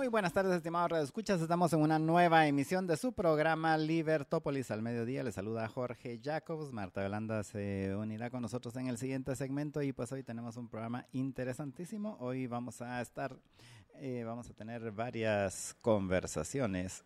[0.00, 1.42] Muy buenas tardes, estimados radioescuchas.
[1.42, 5.22] Estamos en una nueva emisión de su programa Libertópolis al mediodía.
[5.22, 6.72] Les saluda Jorge Jacobs.
[6.72, 10.70] Marta Yolanda se unirá con nosotros en el siguiente segmento y pues hoy tenemos un
[10.70, 12.16] programa interesantísimo.
[12.18, 13.36] Hoy vamos a estar,
[13.96, 17.04] eh, vamos a tener varias conversaciones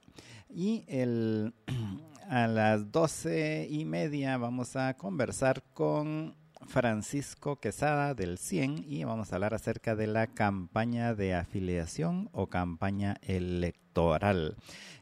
[0.49, 1.53] y el,
[2.29, 9.33] a las doce y media vamos a conversar con Francisco Quesada del 100 y vamos
[9.33, 14.57] a hablar acerca de la campaña de afiliación o campaña electoral.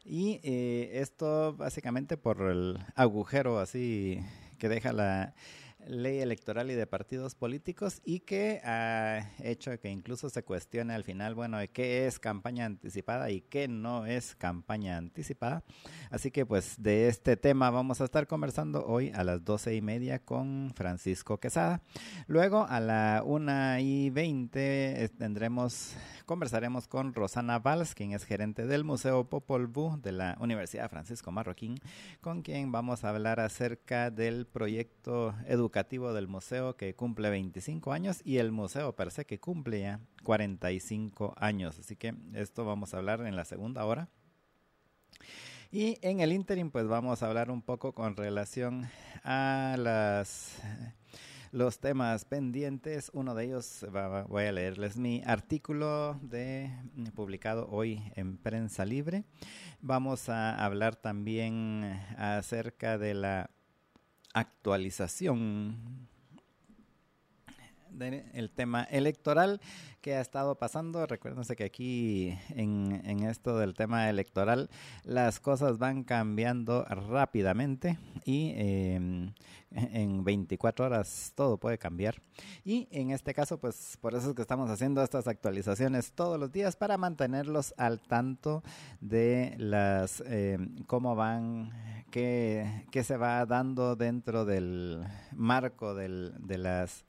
[0.05, 4.19] Y eh, esto básicamente por el agujero así
[4.59, 5.33] que deja la
[5.87, 11.03] ley electoral y de partidos políticos y que ha hecho que incluso se cuestione al
[11.03, 15.63] final, bueno, qué es campaña anticipada y qué no es campaña anticipada.
[16.09, 19.81] Así que pues de este tema vamos a estar conversando hoy a las doce y
[19.81, 21.81] media con Francisco Quesada.
[22.27, 28.83] Luego a la una y veinte tendremos, conversaremos con Rosana Valls, quien es gerente del
[28.83, 31.75] Museo Popol Vuh de la Universidad Francisco Marroquín,
[32.21, 37.93] con quien vamos a hablar acerca del proyecto educativo educativo del museo que cumple 25
[37.93, 41.79] años y el museo per se que cumple ya 45 años.
[41.79, 44.07] Así que esto vamos a hablar en la segunda hora.
[45.71, 48.87] Y en el interim pues vamos a hablar un poco con relación
[49.23, 50.61] a las
[51.51, 53.09] los temas pendientes.
[53.11, 53.83] Uno de ellos,
[54.27, 56.71] voy a leerles mi artículo de
[57.15, 59.23] publicado hoy en Prensa Libre.
[59.81, 63.49] Vamos a hablar también acerca de la
[64.33, 66.09] actualización
[67.93, 69.61] del tema electoral
[70.01, 71.05] que ha estado pasando.
[71.05, 74.69] Recuérdense que aquí en, esto del tema electoral
[75.03, 79.33] las cosas van cambiando rápidamente y em,
[79.71, 82.21] en 24 horas todo puede cambiar.
[82.65, 86.51] Y en este caso, pues por eso es que estamos haciendo estas actualizaciones todos los
[86.51, 88.63] días para mantenerlos al tanto
[88.99, 91.71] de las em, cómo van,
[92.13, 97.05] qué, qué se va dando dentro del marco del, de las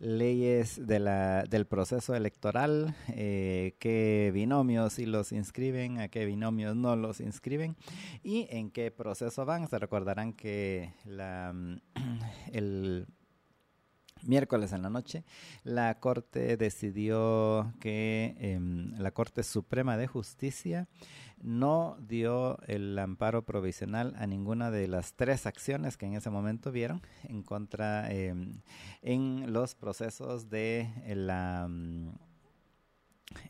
[0.00, 6.74] leyes de la, del proceso electoral, eh, qué binomios si los inscriben, a qué binomios
[6.74, 7.76] no los inscriben
[8.24, 9.68] y en qué proceso van.
[9.68, 11.54] Se recordarán que la,
[12.52, 13.06] el
[14.24, 15.24] miércoles en la noche,
[15.62, 20.88] la Corte decidió que em, la Corte Suprema de Justicia
[21.42, 26.72] no dio el amparo provisional a ninguna de las tres acciones que en ese momento
[26.72, 28.60] vieron en contra em,
[29.02, 31.68] en los procesos de la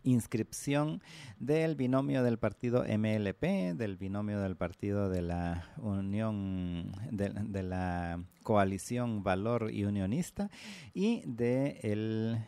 [0.02, 1.02] inscripción
[1.38, 9.22] del binomio del partido MLP, del binomio del partido de la Unión, de, la coalición
[9.22, 10.50] Valor y Unionista
[10.94, 12.38] y del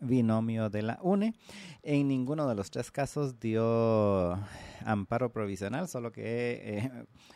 [0.00, 1.34] binomio de la UNE.
[1.82, 4.38] En ninguno de los tres casos dio
[4.84, 6.90] amparo provisional, solo que eh,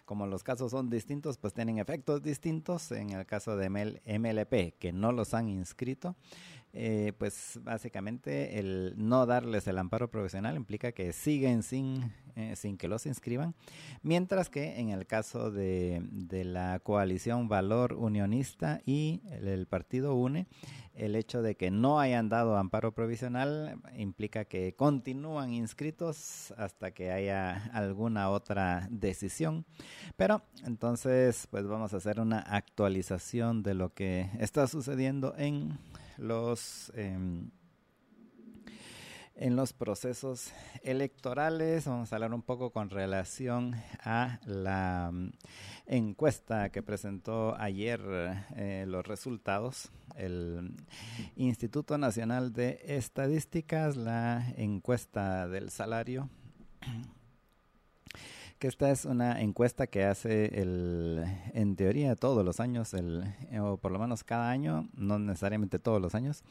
[0.04, 2.92] como los casos son distintos, pues tienen efectos distintos.
[2.92, 6.16] En el caso de MLP, que no los han inscrito,
[6.78, 12.76] eh, pues básicamente el no darles el amparo profesional implica que siguen sin, eh, sin
[12.76, 13.54] que los inscriban,
[14.02, 20.48] mientras que en el caso de, de la coalición Valor Unionista y el, partido UNE,
[20.94, 27.10] el hecho de que no hayan dado amparo provisional implica que continúan inscritos hasta que
[27.10, 29.64] haya alguna otra decisión.
[30.16, 35.78] Pero entonces pues vamos a hacer una actualización de lo que está sucediendo en
[36.18, 37.50] los em,
[39.36, 41.86] en los procesos electorales.
[41.86, 45.30] Vamos a hablar un poco con relación a la mm,
[45.86, 48.00] encuesta que presentó ayer
[48.56, 49.90] eh, los resultados.
[50.16, 50.74] El
[51.36, 56.30] Instituto Nacional de Estadísticas, la encuesta del salario
[58.58, 63.24] que esta es una encuesta que hace el, en teoría todos los años, el,
[63.60, 66.42] o por lo menos cada año, no necesariamente todos los años,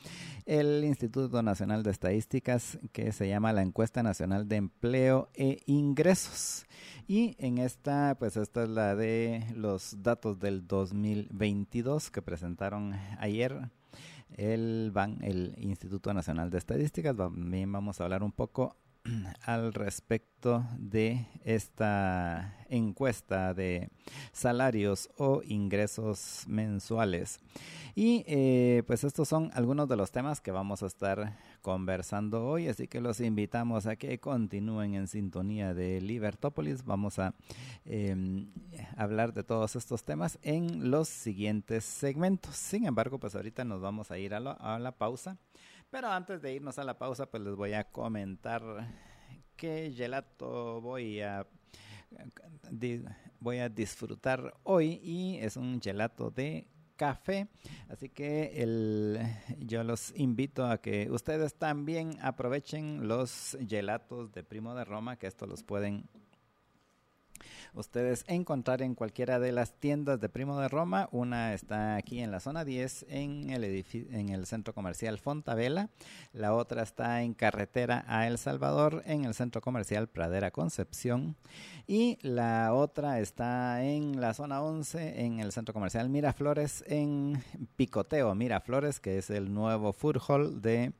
[0.46, 6.66] el Instituto Nacional de Estadísticas que se llama la Encuesta Nacional de Empleo e Ingresos.
[7.08, 13.70] Y en esta, pues esta es la de los datos del 2022 que presentaron ayer
[14.38, 14.92] el,
[15.22, 17.16] el Instituto Nacional de Estadísticas.
[17.16, 18.76] También vamos a hablar un poco
[19.42, 23.90] al respecto de esta encuesta de
[24.32, 27.40] salarios o ingresos mensuales.
[27.94, 32.68] Y eh, pues estos son algunos de los temas que vamos a estar conversando hoy,
[32.68, 36.84] así que los invitamos a que continúen en sintonía de Libertópolis.
[36.84, 37.34] Vamos a
[37.86, 38.52] em,
[38.98, 42.56] hablar de todos estos temas en los siguientes segmentos.
[42.56, 44.40] Sin embargo, pues ahorita nos vamos a ir a
[44.80, 45.38] la pausa.
[45.96, 48.62] Pero antes de irnos a la pausa, pues les voy a comentar
[49.56, 51.48] qué gelato voy a
[53.40, 57.48] voy a disfrutar hoy y es un gelato de café.
[57.88, 59.22] Así que el,
[59.60, 65.28] yo los invito a que ustedes también aprovechen los gelatos de Primo de Roma, que
[65.28, 66.10] esto los pueden
[67.76, 71.10] ustedes encontrar en cualquiera de las tiendas de Primo de Roma.
[71.12, 73.64] Una está aquí en la zona 10 en el,
[74.12, 75.90] en el centro comercial Fontavela.
[76.34, 81.36] La otra está en carretera a El Salvador en el centro comercial Pradera Concepción.
[81.88, 87.44] Y la otra está en la zona 11 en el centro comercial Miraflores en
[87.76, 90.94] Picoteo Miraflores, que es el nuevo food hall de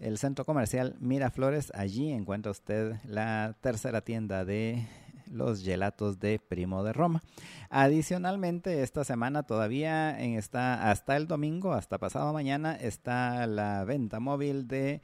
[0.00, 1.70] el centro comercial Miraflores.
[1.74, 4.86] Allí encuentra usted la tercera tienda de
[5.32, 7.22] los gelatos de Primo de Roma.
[7.70, 14.20] Adicionalmente, esta semana todavía en esta, hasta el domingo, hasta pasado mañana, está la venta
[14.20, 15.02] móvil de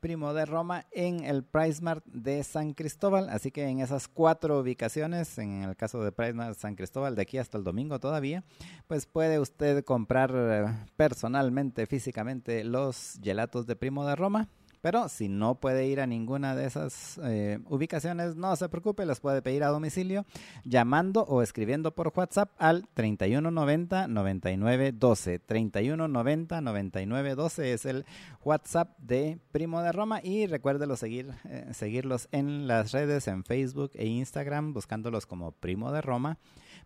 [0.00, 1.44] Primo de Roma en el
[1.82, 3.28] Mart de San Cristóbal.
[3.28, 7.38] Así que en esas cuatro ubicaciones, en el caso de Mart San Cristóbal, de aquí
[7.38, 8.42] hasta el domingo todavía,
[8.86, 14.48] pues puede usted comprar eh, personalmente, físicamente, los gelatos de Primo de Roma
[14.80, 19.20] pero si no puede ir a ninguna de esas eh, ubicaciones, no se preocupe, las
[19.20, 20.24] puede pedir a domicilio
[20.64, 25.38] llamando o escribiendo por WhatsApp al 3190 9912.
[25.38, 28.04] 3190 9912 es el
[28.44, 33.90] WhatsApp de Primo de Roma y recuérdelo seguir, eh, seguirlos en las redes, en Facebook
[33.94, 36.38] e Instagram, buscándolos como Primo de Roma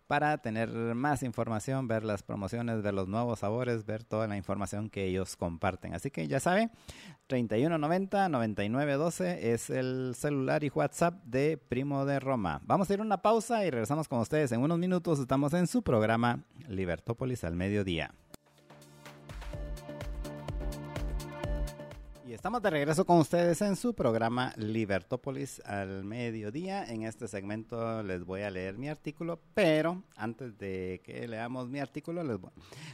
[0.07, 4.89] para tener más información, ver las promociones, ver los nuevos sabores, ver toda la información
[4.89, 5.93] que ellos comparten.
[5.93, 6.69] Así que ya sabe,
[7.29, 12.61] 3190-9912 es el celular y WhatsApp de Primo de Roma.
[12.65, 15.19] Vamos a ir a una pausa y regresamos con ustedes en unos minutos.
[15.19, 18.13] Estamos en su programa Libertópolis al mediodía.
[22.35, 26.83] Estamos de regreso con ustedes en su programa Libertópolis al mediodía.
[26.83, 31.79] En este segmento les voy a leer mi artículo, pero antes de que leamos mi
[31.79, 32.37] artículo, les,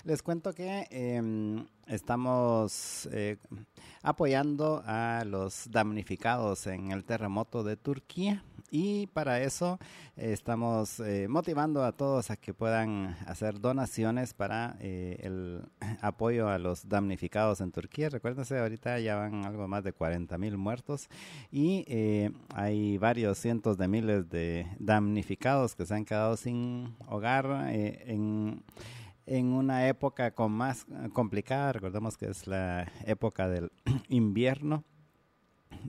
[0.03, 3.37] les cuento que em, estamos eh,
[4.03, 8.43] apoyando a los damnificados en el terremoto de Turquía.
[8.73, 9.79] Y para eso
[10.15, 15.63] eh, estamos eh, motivando a todos a que puedan hacer donaciones para eh, el
[16.01, 18.07] apoyo a los damnificados en Turquía.
[18.07, 21.09] Recuérdense, ahorita ya van algo más de 40 mil muertos
[21.51, 21.85] y
[22.55, 28.63] hay varios cientos de miles de damnificados que se han quedado sin hogar en
[29.27, 33.71] en una época con más complicada, recordemos que es la época del
[34.09, 34.83] invierno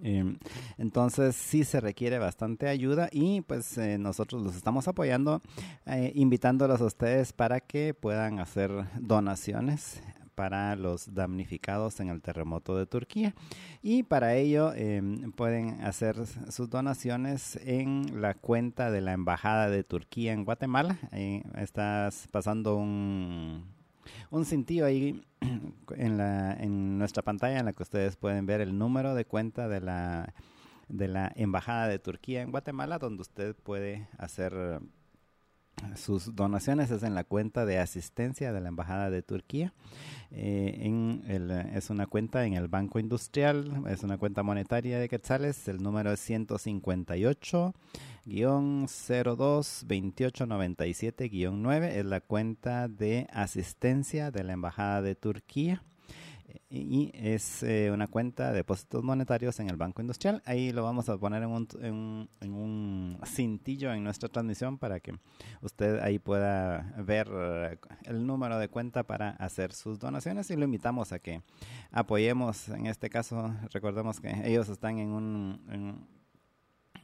[0.02, 0.38] Em,
[0.79, 5.40] entonces sí se requiere bastante ayuda y pues eh, nosotros los estamos apoyando,
[5.87, 8.70] eh, invitándolos a ustedes para que puedan hacer
[9.00, 10.02] donaciones
[10.34, 13.34] para los damnificados en el terremoto de Turquía.
[13.82, 19.84] Y para ello em, pueden hacer sus donaciones en la cuenta de la Embajada de
[19.84, 20.99] Turquía en Guatemala.
[21.56, 23.67] estás pasando un,
[24.31, 25.23] un cintillo ahí
[25.97, 29.69] en, la, en nuestra pantalla en la que ustedes pueden ver el número de cuenta
[29.69, 30.35] de la,
[30.89, 34.81] de la Embajada de Turquía en Guatemala, donde usted puede hacer
[35.96, 39.72] sus donaciones es en la cuenta de asistencia de la Embajada de Turquía.
[40.31, 45.08] Eh, en el, es una cuenta en el Banco Industrial, es una cuenta monetaria de
[45.08, 45.69] quetzales.
[45.69, 47.74] El número es 158
[48.24, 55.82] 02 2897 9 es la cuenta de asistencia de la Embajada de Turquía
[56.71, 60.43] y es eh, una cuenta de depósitos monetarios en el Banco Industrial.
[60.44, 65.15] Ahí lo vamos a poner en un, en, un cintillo en nuestra transmisión para que
[65.61, 70.65] usted ahí pueda ver eh, el número de cuenta para hacer sus donaciones y lo
[70.65, 71.43] invitamos a que
[71.91, 72.69] apoyemos.
[72.69, 76.06] En este caso, recordemos que ellos están en un...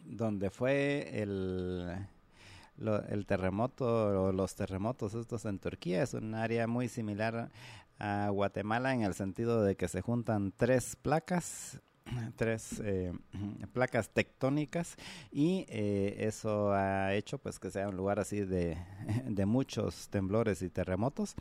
[0.05, 2.09] donde fue el
[3.09, 7.51] el terremoto o los terremotos estos en Turquía es un área muy similar
[7.99, 11.81] a Guatemala en el sentido de que se juntan tres placas
[12.37, 13.13] tres eh,
[13.73, 14.97] placas tectónicas
[15.31, 18.77] y eh, eso ha hecho pues que sea un lugar así de,
[19.27, 21.35] de muchos temblores y terremotos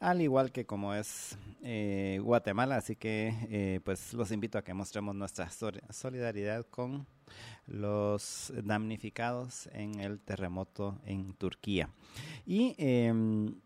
[0.00, 2.76] al igual que como es eh, Guatemala.
[2.76, 5.48] Así que pues los invito a que mostremos nuestra
[5.90, 7.06] solidaridad con
[7.66, 11.88] los damnificados en el terremoto en Turquía.
[12.44, 13.56] Y em,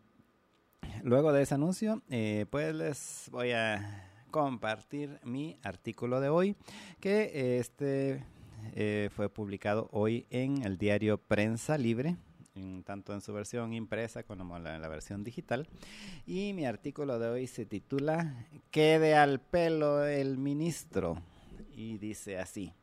[1.02, 2.02] luego de ese anuncio
[2.50, 6.56] pues les voy a compartir mi artículo de hoy,
[7.00, 8.24] que este
[8.74, 12.16] eh, fue publicado hoy en el diario Prensa Libre,
[12.84, 15.68] tanto en su versión impresa como en la, versión digital.
[16.26, 21.22] Y mi artículo de hoy se titula Quede al pelo el ministro.
[21.74, 22.74] Y dice así.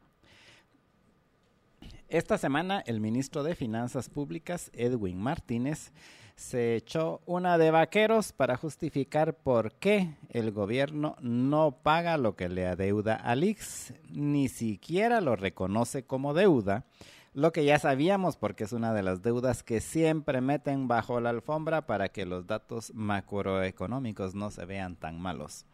[2.09, 5.91] Esta semana el ministro de Finanzas Públicas, Edwin Martínez,
[6.37, 12.47] se echó una de vaqueros para justificar por qué el gobierno no paga lo que
[12.47, 16.85] le adeuda al IX, ni siquiera lo reconoce como deuda,
[17.33, 21.31] lo que ya sabíamos porque es una de las deudas que siempre meten bajo la
[21.31, 25.65] alfombra para que los datos macroeconómicos no se vean tan malos.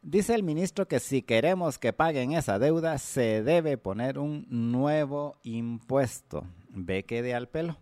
[0.00, 5.36] Dice el ministro que si queremos que paguen esa deuda, se debe poner un nuevo
[5.42, 6.44] impuesto.
[6.70, 7.76] Ve que de al pelo.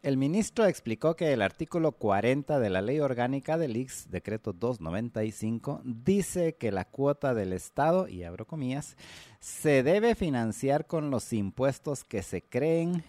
[0.00, 5.80] El ministro explicó que el artículo 40 de la Ley Orgánica del IX, decreto 295,
[5.84, 8.96] dice que la cuota del Estado, y abro comillas,
[9.40, 13.02] se debe financiar con los impuestos que se creen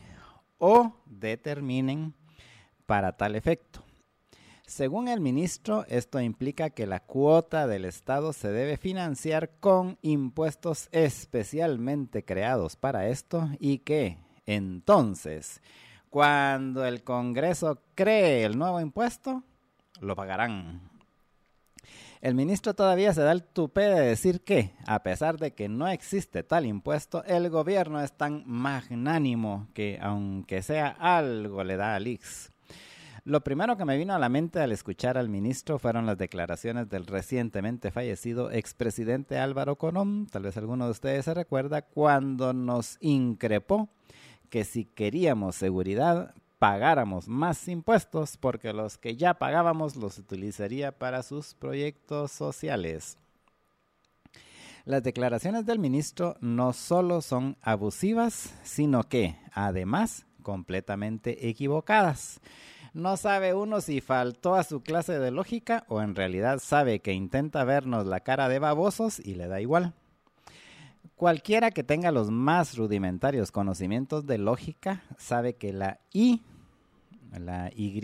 [0.57, 2.15] o determinen
[2.87, 3.83] para tal efecto.
[4.65, 10.89] Según el ministro, esto implica que la cuota del Estado se debe financiar con impuestos
[10.91, 14.17] especialmente creados para esto y que,
[14.47, 15.61] entonces,
[16.09, 19.43] cuando el Congreso cree el nuevo impuesto,
[20.01, 20.89] lo pagarán.
[22.21, 25.87] El ministro todavía se da el tupé de decir que, a pesar de que no
[25.87, 32.07] existe tal impuesto, el gobierno es tan magnánimo que, aunque sea algo, le da al
[32.07, 32.51] IX.
[33.23, 36.89] Lo primero que me vino a la mente al escuchar al ministro fueron las declaraciones
[36.89, 42.97] del recientemente fallecido expresidente Álvaro Colón, tal vez alguno de ustedes se recuerda, cuando nos
[42.99, 43.87] increpó
[44.49, 51.23] que si queríamos seguridad, pagáramos más impuestos porque los que ya pagábamos los utilizaría para
[51.23, 53.17] sus proyectos sociales.
[54.85, 62.39] Las declaraciones del ministro no solo son abusivas, sino que, además, completamente equivocadas.
[62.93, 67.13] No sabe uno si faltó a su clase de lógica o en realidad sabe que
[67.13, 69.93] intenta vernos la cara de babosos y le da igual.
[71.19, 76.41] Cualquiera que tenga los más rudimentarios conocimientos de lógica sabe que la I,
[77.37, 77.99] la Y,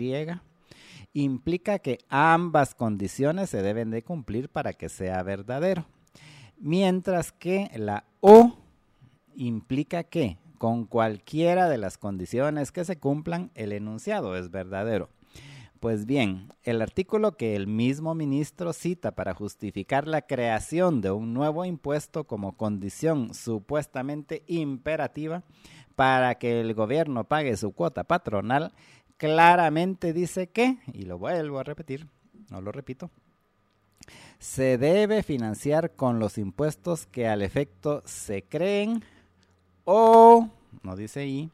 [1.14, 5.86] implica que ambas condiciones se deben de cumplir para que sea verdadero.
[6.58, 8.58] Mientras que la O
[9.34, 15.08] implica que con cualquiera de las condiciones que se cumplan, el enunciado es verdadero.
[15.80, 21.34] Pues bien, el artículo que el mismo ministro cita para justificar la creación de un
[21.34, 25.42] nuevo impuesto como condición supuestamente imperativa
[25.94, 28.72] para que el gobierno pague su cuota patronal,
[29.18, 32.08] claramente dice que, y lo vuelvo a repetir,
[32.50, 33.10] no lo repito,
[34.38, 39.02] se debe financiar con los impuestos que al efecto se creen
[39.84, 40.48] o,
[40.82, 41.50] no dice ahí,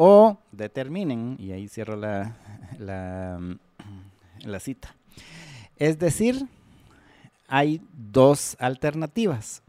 [0.00, 2.36] o determinen, y ahí cierro la,
[2.78, 3.40] la,
[4.44, 4.94] la cita.
[5.76, 6.46] Es decir,
[7.48, 9.60] hay dos alternativas.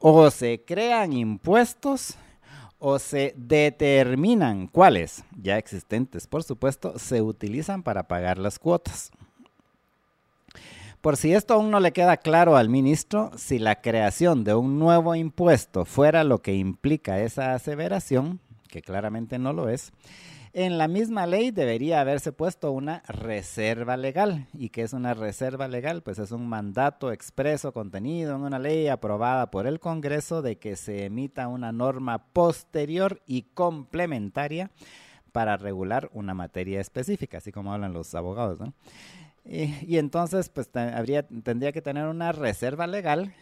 [0.00, 2.16] O se crean impuestos
[2.80, 9.12] o se determinan cuáles, ya existentes por supuesto, se utilizan para pagar las cuotas.
[11.00, 14.80] Por si esto aún no le queda claro al ministro, si la creación de un
[14.80, 19.92] nuevo impuesto fuera lo que implica esa aseveración, que claramente no lo es,
[20.52, 24.48] en la misma ley debería haberse puesto una reserva legal.
[24.52, 26.02] ¿Y qué es una reserva legal?
[26.02, 30.74] Pues es un mandato expreso contenido en una ley aprobada por el Congreso de que
[30.74, 34.70] se emita una norma posterior y complementaria
[35.30, 38.58] para regular una materia específica, así como hablan los abogados.
[39.44, 43.32] Y, entonces, pues habría, tendría que tener una reserva legal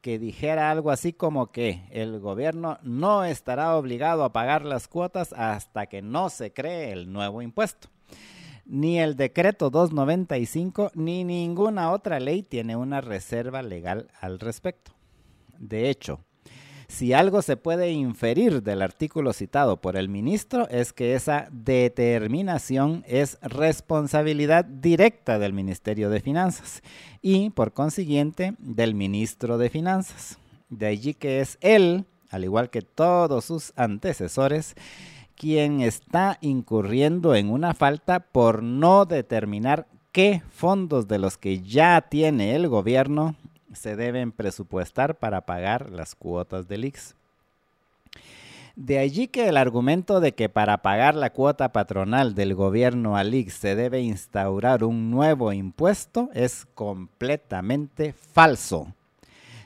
[0.00, 5.32] que dijera algo así como que el gobierno no estará obligado a pagar las cuotas
[5.32, 7.88] hasta que no se cree el nuevo impuesto.
[8.64, 14.92] Ni el decreto 295 ni ninguna otra ley tiene una reserva legal al respecto.
[15.58, 16.20] De hecho,
[16.88, 23.04] si algo se puede inferir del artículo citado por el ministro es que esa determinación
[23.06, 26.82] es responsabilidad directa del Ministerio de Finanzas
[27.20, 30.38] y, por consiguiente, del ministro de Finanzas.
[30.70, 34.74] De allí que es él, al igual que todos sus antecesores,
[35.34, 42.00] quien está incurriendo en una falta por no determinar qué fondos de los que ya
[42.00, 43.36] tiene el gobierno
[43.72, 47.14] se deben presupuestar para pagar las cuotas del IX.
[48.76, 53.34] De allí que el argumento de que para pagar la cuota patronal del gobierno al
[53.34, 58.94] IX se debe instaurar un nuevo impuesto es completamente falso.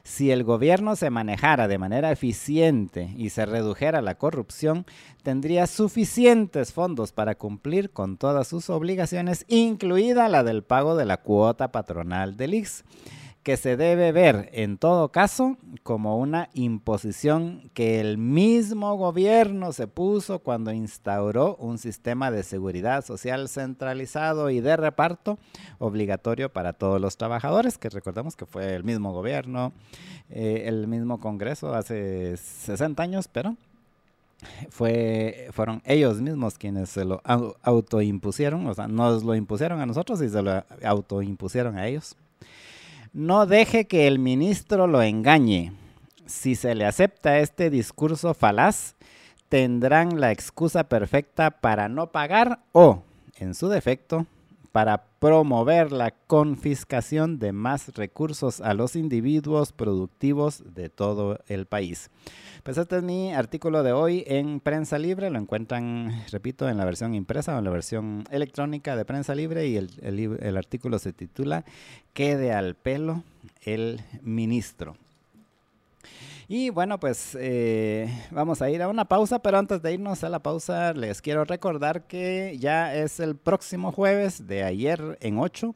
[0.02, 4.86] Si el gobierno se manejara de manera eficiente y se redujera la corrupción,
[5.22, 11.18] tendría suficientes fondos para cumplir con todas sus obligaciones, incluida la del pago de la
[11.18, 12.82] cuota patronal del IX
[13.42, 19.88] que se debe ver en todo caso como una imposición que el mismo gobierno se
[19.88, 25.38] puso cuando instauró un sistema de seguridad social centralizado y de reparto
[25.78, 29.72] obligatorio para todos los trabajadores, que recordemos que fue el mismo gobierno,
[30.30, 33.56] eh, el mismo Congreso hace 60 años, pero
[34.70, 40.22] fue, fueron ellos mismos quienes se lo autoimpusieron, o sea, nos lo impusieron a nosotros
[40.22, 42.16] y se lo autoimpusieron a ellos.
[43.12, 45.72] No deje que el ministro lo engañe.
[46.24, 48.94] Si se le acepta este discurso falaz,
[49.50, 53.02] tendrán la excusa perfecta para no pagar o,
[53.36, 54.26] en su defecto,
[54.72, 62.10] para promover la confiscación de más recursos a los individuos productivos de todo el país.
[62.62, 65.30] Pues este es mi artículo de hoy en Prensa Libre.
[65.30, 69.66] Lo encuentran, repito, en la versión impresa o en la versión electrónica de Prensa Libre
[69.66, 71.64] y el, artículo se titula
[72.14, 73.24] Quede al pelo
[73.60, 74.96] el ministro.
[76.54, 80.28] Y bueno, pues eh, vamos a ir a una pausa, pero antes de irnos a
[80.28, 85.74] la pausa les quiero recordar que ya es el próximo jueves de ayer en 8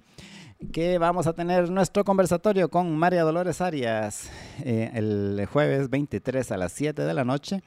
[0.74, 4.30] que vamos a tener nuestro conversatorio con María Dolores Arias
[4.66, 7.62] eh, el jueves 23 a las 7 de la noche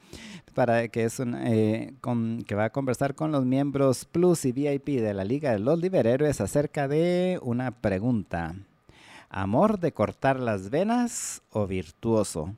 [0.54, 1.94] para que es eh,
[2.46, 5.80] que va a conversar con los miembros Plus y VIP de la Liga de los
[5.80, 8.54] Liberhéroes acerca de una pregunta.
[9.28, 12.54] ¿Amor de cortar las venas o virtuoso?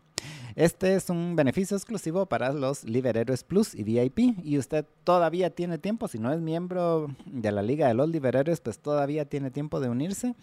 [0.54, 5.78] Este es un beneficio exclusivo para los Liberhéroes Plus y VIP y usted todavía tiene
[5.78, 9.80] tiempo, si no es miembro de la Liga de los Liberhéroes, pues todavía tiene tiempo
[9.80, 10.34] de unirse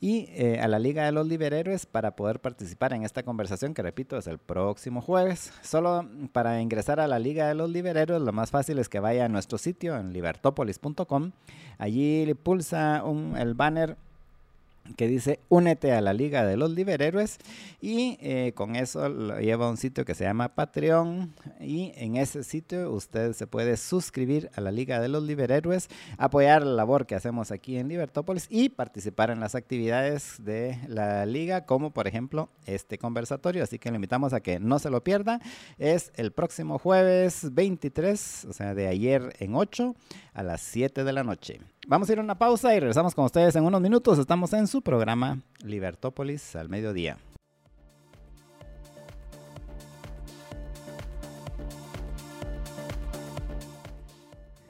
[0.00, 3.82] y eh, a la Liga de los Liberhéroes para poder participar en esta conversación que
[3.82, 5.52] repito es el próximo jueves.
[5.62, 9.24] Solo para ingresar a la Liga de los Liberhéroes lo más fácil es que vaya
[9.24, 11.32] a nuestro sitio en libertopolis.com.
[11.78, 13.02] Allí pulsa
[13.36, 13.96] el banner
[14.96, 17.38] que dice únete a la Liga de los Liberhéroes
[17.80, 22.16] y eh, con eso lo lleva a un sitio que se llama Patreon y en
[22.16, 27.06] ese sitio usted se puede suscribir a la Liga de los Liberhéroes, apoyar la labor
[27.06, 32.06] que hacemos aquí en Libertópolis y participar en las actividades de la liga como por
[32.06, 35.40] ejemplo este conversatorio, así que le invitamos a que no se lo pierda,
[35.78, 39.94] es el próximo jueves 23, o sea de ayer en 8
[40.34, 41.60] a las 7 de la noche.
[41.86, 44.18] Vamos a ir a una pausa y regresamos con ustedes en unos minutos.
[44.18, 47.18] Estamos en su programa Libertópolis al mediodía.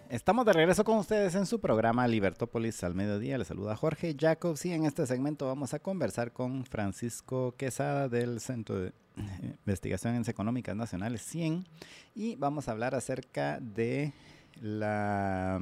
[0.09, 3.39] Estamos de regreso con ustedes en su programa Libertópolis al mediodía.
[3.39, 8.41] Les saluda Jorge Jacobs y en este segmento vamos a conversar con Francisco Quesada del
[8.41, 8.93] Centro de
[9.67, 11.65] Investigaciones Económicas Nacionales 100
[12.17, 14.13] y vamos a hablar acerca de
[14.61, 15.61] la,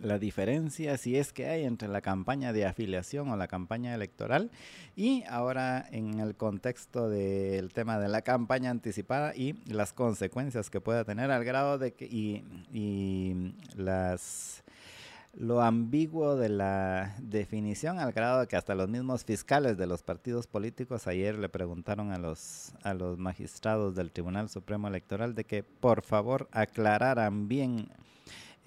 [0.00, 4.50] la diferencia, si es que hay, entre la campaña de afiliación o la campaña electoral.
[4.94, 10.80] Y ahora en el contexto del tema de la campaña anticipada y las consecuencias que
[10.80, 14.62] pueda tener al grado de que y, y las
[15.36, 20.02] lo ambiguo de la definición al grado de que hasta los mismos fiscales de los
[20.02, 25.44] partidos políticos ayer le preguntaron a los a los magistrados del Tribunal Supremo Electoral de
[25.44, 27.90] que por favor aclararan bien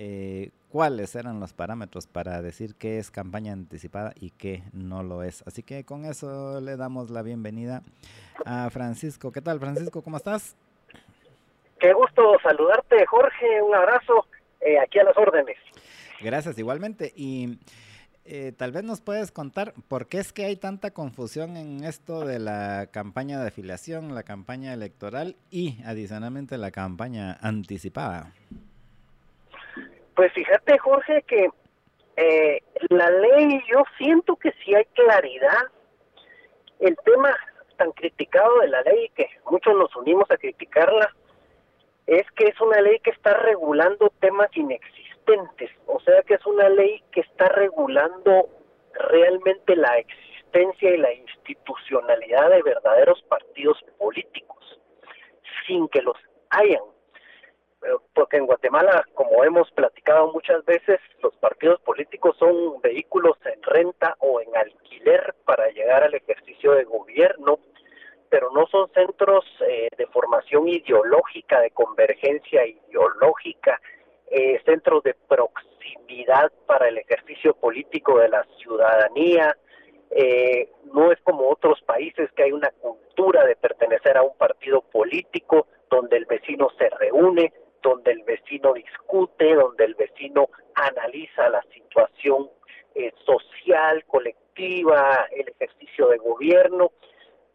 [0.01, 5.23] eh, cuáles eran los parámetros para decir qué es campaña anticipada y qué no lo
[5.23, 5.43] es.
[5.45, 7.83] Así que con eso le damos la bienvenida
[8.45, 9.33] a Francisco.
[9.33, 10.01] ¿Qué tal, Francisco?
[10.01, 10.55] ¿Cómo estás?
[11.81, 13.61] Qué gusto saludarte, Jorge.
[13.61, 14.25] Un abrazo
[14.61, 15.57] eh, aquí a las órdenes.
[16.21, 17.11] Gracias, igualmente.
[17.17, 17.59] Y
[18.23, 22.25] eh, tal vez nos puedes contar por qué es que hay tanta confusión en esto
[22.25, 28.31] de la campaña de afiliación, la campaña electoral y adicionalmente la campaña anticipada.
[30.19, 31.49] Pues fíjate, Jorge, que
[32.17, 35.71] eh, la ley, yo siento que sí hay claridad.
[36.81, 37.33] El tema
[37.77, 41.15] tan criticado de la ley, que muchos nos unimos a criticarla,
[42.05, 46.67] es que es una ley que está regulando temas inexistentes o sea que es una
[46.67, 48.49] ley que está regulando
[48.93, 54.79] realmente la existencia existencia y la institucionalidad de verdaderos partidos políticos,
[55.67, 56.17] sin que los
[56.49, 56.81] hayan.
[58.13, 64.15] Porque en Guatemala, como hemos platicado muchas veces, los partidos políticos son vehículos en renta
[64.19, 67.59] o en alquiler para llegar al ejercicio de gobierno,
[68.29, 73.79] pero no son centros eh, de formación ideológica, de convergencia ideológica,
[74.29, 79.55] eh, centros de proximidad para el ejercicio político de la ciudadanía,
[80.11, 84.81] eh, no es como otros países que hay una cultura de pertenecer a un partido
[84.81, 91.61] político donde el vecino se reúne, donde el vecino discute, donde el vecino analiza la
[91.73, 92.49] situación
[92.95, 96.91] eh, social, colectiva, el ejercicio de gobierno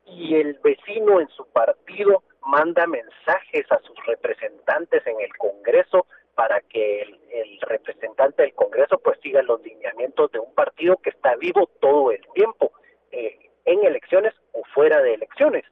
[0.06, 6.60] y el vecino en su partido manda mensajes a sus representantes en el Congreso para
[6.60, 11.68] que el, representante del Congreso pues siga los lineamientos de un partido que está vivo
[11.80, 12.72] todo el tiempo,
[13.10, 15.64] eh, en elecciones o fuera de elecciones.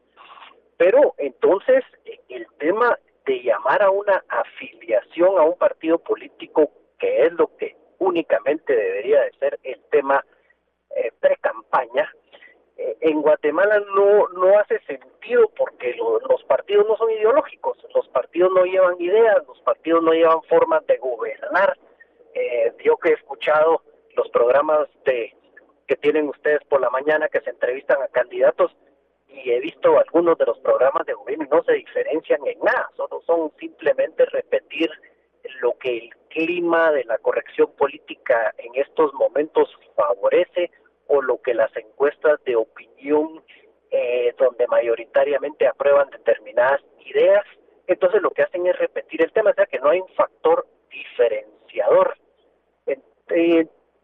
[0.78, 1.84] Pero entonces
[2.28, 7.76] el tema de llamar a una afiliación a un partido político, que es lo que
[7.98, 10.24] únicamente debería de ser el tema
[10.96, 12.10] eh, pre-campaña,
[12.76, 18.50] eh, en Guatemala no, no hace sentido porque los partidos no son ideológicos, los partidos
[18.54, 21.78] no llevan ideas, los partidos no llevan formas de gobernar.
[22.34, 23.82] Eh, yo que he escuchado
[24.16, 25.34] los programas de
[25.86, 28.74] que tienen ustedes por la mañana que se entrevistan a candidatos
[29.32, 32.90] y he visto algunos de los programas de gobierno y no se diferencian en nada,
[32.96, 34.90] solo son simplemente repetir
[35.60, 40.70] lo que el clima de la corrección política en estos momentos favorece
[41.08, 43.42] o lo que las encuestas de opinión
[43.90, 47.44] eh, donde mayoritariamente aprueban determinadas ideas,
[47.86, 50.66] entonces lo que hacen es repetir el tema, o sea que no hay un factor
[50.88, 52.16] diferenciador.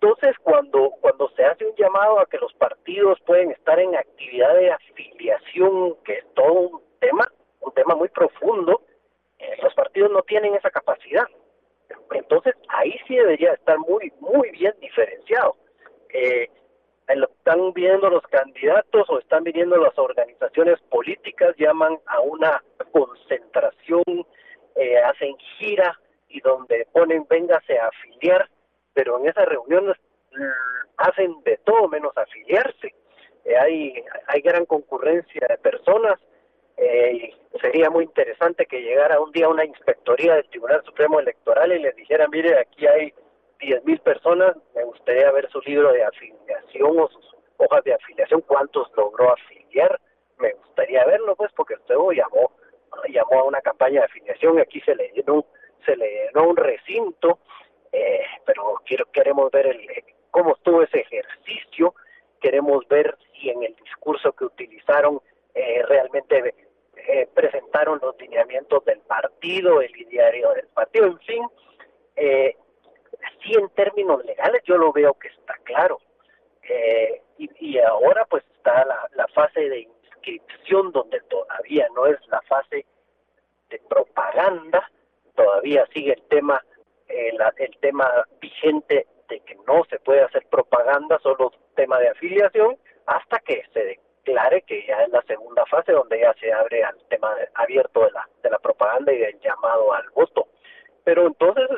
[0.01, 4.55] Entonces, cuando, cuando se hace un llamado a que los partidos pueden estar en actividad
[4.55, 7.27] de afiliación, que es todo un tema,
[7.61, 8.83] un tema muy profundo,
[9.41, 11.27] eh, los partidos no tienen esa capacidad.
[12.13, 15.57] Entonces, ahí sí debería estar muy, muy bien diferenciado.
[16.11, 16.49] Eh,
[17.09, 24.05] están viendo los candidatos o están viniendo las organizaciones políticas, llaman a una concentración,
[24.77, 28.49] eh, hacen gira y donde ponen véngase a afiliar,
[28.99, 29.97] pero en esas reuniones
[30.33, 32.93] mm, hacen de todo menos afiliarse.
[33.45, 36.19] Eh, hay, hay gran concurrencia de personas.
[36.77, 41.79] Eh, sería muy interesante que llegara un día una inspectoría del Tribunal Supremo Electoral y
[41.79, 43.15] les dijera, mire, aquí hay
[43.61, 48.41] 10 mil personas, me gustaría ver su libro de afiliación o sus hojas de afiliación,
[48.41, 50.01] cuántos logró afiliar,
[50.41, 52.51] me gustaría verlo pues porque usted llamó,
[53.09, 55.47] llamó a una campaña de afiliación, aquí se le llenó,
[55.87, 57.39] se le llenó un recinto,
[57.93, 61.95] eh, pero quiero, queremos ver el, cómo estuvo ese ejercicio,
[62.41, 65.21] queremos ver si en el discurso que utilizaron
[65.55, 66.55] eh, realmente
[66.97, 71.43] eh, presentaron los lineamientos del partido, el ideario del partido, en fin,
[72.17, 72.57] eh,
[73.43, 75.99] sí en términos legales yo lo veo que está claro.
[76.69, 82.85] Eh, y, ahora pues está la, fase de inscripción donde todavía no es la fase
[83.71, 84.91] de propaganda,
[85.35, 86.63] todavía sigue el tema,
[87.09, 92.77] eh, el tema vigente de que no se puede hacer propaganda, solo tema de afiliación,
[93.07, 96.97] hasta que se declare que ya es la segunda fase donde ya se abre al
[97.09, 100.49] tema abierto de la, de la propaganda y del llamado al voto.
[101.05, 101.69] Pero entonces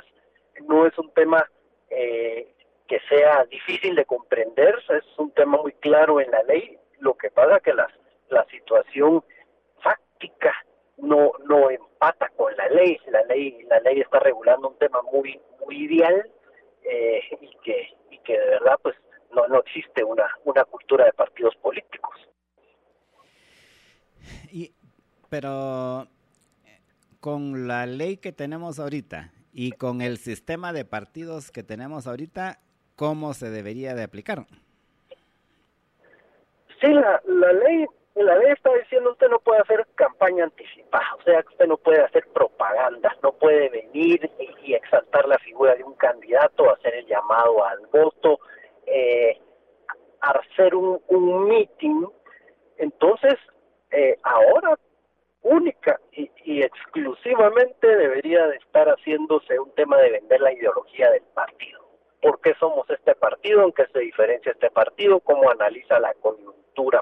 [0.67, 1.49] no es un tema
[1.91, 2.53] eh,
[2.89, 7.31] que sea difícil de comprender, es un tema muy claro en la ley, lo que
[7.31, 7.89] pasa que la,
[8.29, 9.25] la situación
[9.81, 10.53] fáctica
[11.03, 15.41] no, no empata con la ley, la ley, la ley está regulando un tema muy,
[15.65, 16.31] muy ideal
[16.85, 18.97] eh, y que, y que de verdad pues
[19.33, 22.15] no, no existe una, una cultura de partidos políticos.
[24.51, 24.75] Y,
[25.29, 26.07] pero
[27.21, 32.61] con la ley que tenemos ahorita, y con el sistema de partidos que tenemos ahorita,
[32.97, 34.47] ¿cómo se debería de aplicar?
[36.81, 37.87] Sí, la, la ley
[38.23, 41.77] la ley está diciendo usted no puede hacer campaña anticipada, o sea que usted no
[41.77, 47.07] puede hacer propaganda, no puede venir y, exaltar la figura de un candidato, hacer el
[47.07, 48.39] llamado al voto,
[48.87, 49.41] eh,
[50.21, 52.07] hacer un, un meeting.
[52.79, 53.35] Entonces,
[53.91, 54.77] eh, ahora
[55.43, 56.31] única y,
[56.63, 61.81] exclusivamente debería de estar haciéndose un tema de vender la ideología del partido.
[62.21, 63.65] ¿Por qué somos este partido?
[63.65, 65.21] ¿En qué se diferencia este partido?
[65.21, 66.60] ¿Cómo analiza la coyuntura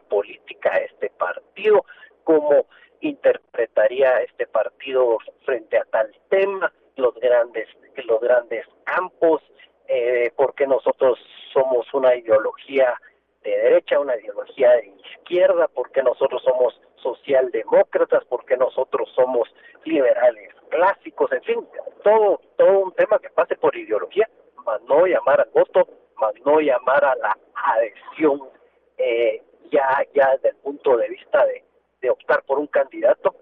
[0.09, 1.85] política este partido?
[2.25, 2.67] ¿Cómo
[3.01, 6.73] interpretaría este partido frente a tal tema?
[6.97, 7.69] Los grandes,
[8.07, 9.43] los grandes campos,
[9.87, 11.19] eh, ¿por qué nosotros
[11.53, 12.95] somos una ideología
[13.43, 19.49] de derecha, una ideología de izquierda, por qué nosotros somos socialdemócratas, por qué nosotros somos
[19.85, 21.69] liberales clásicos, en fin,
[22.03, 24.29] todo, todo un tema que pase por ideología,
[24.67, 25.89] más no llamar al voto,
[26.21, 28.51] más no llamar a la adhesión
[28.99, 31.65] eh, ya, ya desde el punto de vista de,
[32.11, 33.35] optar por un candidato.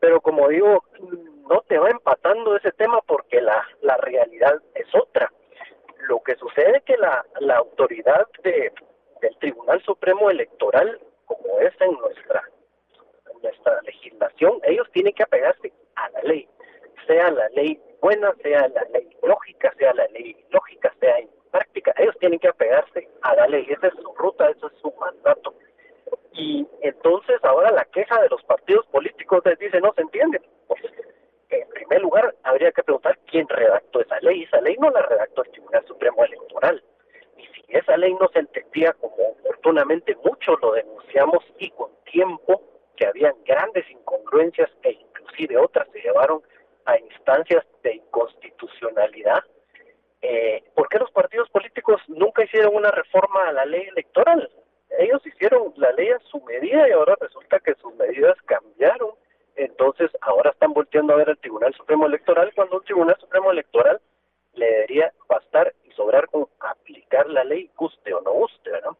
[0.00, 0.84] Pero como digo,
[1.48, 5.32] no te va empatando ese tema porque la, la realidad es otra.
[6.08, 8.72] Lo que sucede es que la, la autoridad de,
[9.20, 12.42] del Tribunal Supremo Electoral, como es en nuestra,
[13.42, 16.48] nuestra legislación, ellos tienen que apegarse a la ley,
[17.06, 21.16] sea la ley buena, sea la ley lógica, sea la ley lógica, sea
[21.50, 24.92] práctica, ellos tienen que apegarse a la ley, esa es su ruta, ese es su
[25.00, 25.54] mandato.
[26.32, 30.40] Y entonces ahora la queja de los partidos políticos les dice, no se entiende.
[30.66, 30.82] Pues,
[31.50, 34.44] en primer lugar, habría que preguntar quién redactó esa ley.
[34.44, 36.82] Esa ley no la redactó el Tribunal Supremo Electoral.
[37.36, 42.62] Y si esa ley no se entendía como oportunamente muchos lo denunciamos y con tiempo
[42.96, 46.42] que habían grandes incongruencias e inclusive otras se llevaron
[46.84, 49.42] a instancias de inconstitucionalidad,
[50.22, 54.50] eh, ¿por qué los partidos políticos nunca hicieron una reforma a la ley electoral?
[54.98, 59.10] Ellos hicieron la ley a su medida y ahora resulta que sus medidas cambiaron.
[59.56, 64.00] Entonces ahora están volteando a ver al Tribunal Supremo Electoral cuando un Tribunal Supremo Electoral
[64.54, 68.92] le debería bastar y sobrar con aplicar la ley, guste o no guste, ¿verdad?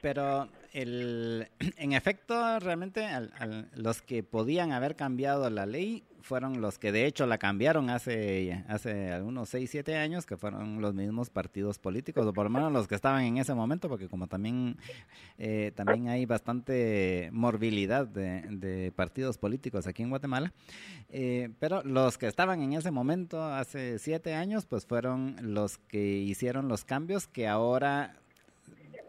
[0.00, 3.06] Pero el, en efecto, realmente
[3.74, 8.62] los que podían haber cambiado la ley fueron los que de hecho la cambiaron hace,
[8.68, 12.70] hace algunos 6, 7 años, que fueron los mismos partidos políticos, o por lo menos
[12.70, 14.76] los que estaban en ese momento, porque como también,
[15.38, 20.52] eh, también hay bastante morbilidad de, partidos políticos aquí en Guatemala,
[21.08, 26.18] eh, pero los que estaban en ese momento hace 7 años, pues fueron los que
[26.18, 28.20] hicieron los cambios que ahora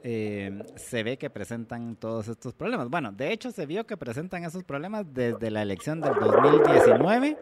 [0.03, 2.89] eh, se ve que presentan todos estos problemas.
[2.89, 7.37] Bueno, de hecho se vio que presentan esos problemas desde la elección del 2019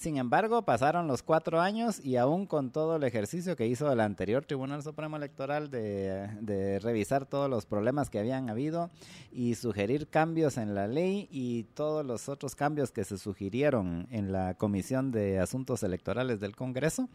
[0.00, 4.00] sin embargo, pasaron los cuatro años y aún con todo el ejercicio que hizo el
[4.00, 8.90] anterior Tribunal Supremo Electoral de, revisar todos los problemas que habían habido
[9.30, 14.32] y sugerir cambios en la ley y todos los otros cambios que se sugirieron en
[14.32, 17.10] la Comisión de Asuntos Electorales del Congreso,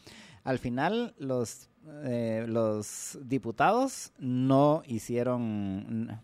[0.45, 1.69] al final los
[2.03, 6.19] eh, los diputados no hicieron,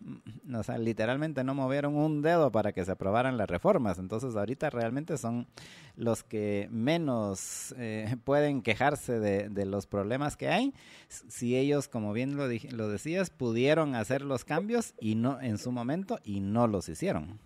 [0.52, 4.00] o sea, literalmente no movieron un dedo para que se aprobaran las reformas.
[4.00, 5.48] Entonces ahorita realmente son
[5.96, 10.74] los que menos eh, pueden quejarse de, los problemas que hay.
[11.08, 15.72] Si ellos, como bien lo, lo decías, pudieron hacer los cambios y no en su
[15.72, 17.40] momento y no los hicieron.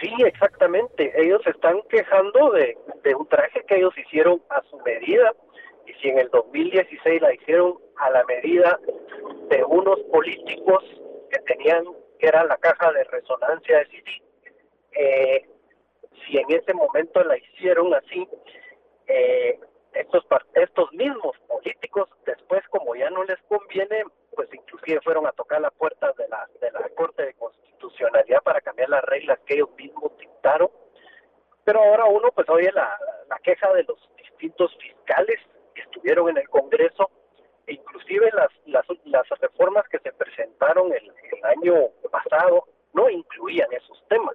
[0.00, 1.12] Sí, exactamente.
[1.16, 5.32] Ellos están quejando de, de un traje que ellos hicieron a su medida
[5.86, 8.78] y si en el 2016 la hicieron a la medida
[9.50, 10.84] de unos políticos
[11.30, 11.84] que tenían,
[12.18, 14.22] que era la caja de resonancia de City,
[14.92, 15.46] eh,
[16.26, 18.26] si en ese momento la hicieron así,
[19.06, 19.58] eh,
[19.94, 24.04] estos, estos mismos políticos después como ya no les conviene,
[24.34, 28.60] pues inclusive fueron a tocar la puerta de la, de la Corte de Constitucionalidad para
[28.60, 30.68] cambiar las reglas que ellos mismos dictaron.
[31.64, 35.40] Pero ahora uno pues oye la, la queja de los distintos fiscales
[35.74, 37.10] que estuvieron en el Congreso,
[37.66, 41.12] e inclusive las, las, las reformas que se presentaron el,
[41.44, 41.74] año
[42.10, 44.34] pasado no incluían esos temas.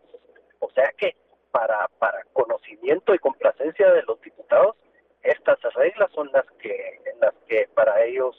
[0.59, 1.15] O sea que
[1.51, 4.75] para, para conocimiento y complacencia de los diputados,
[5.23, 8.35] estas reglas son las que, las que para ellos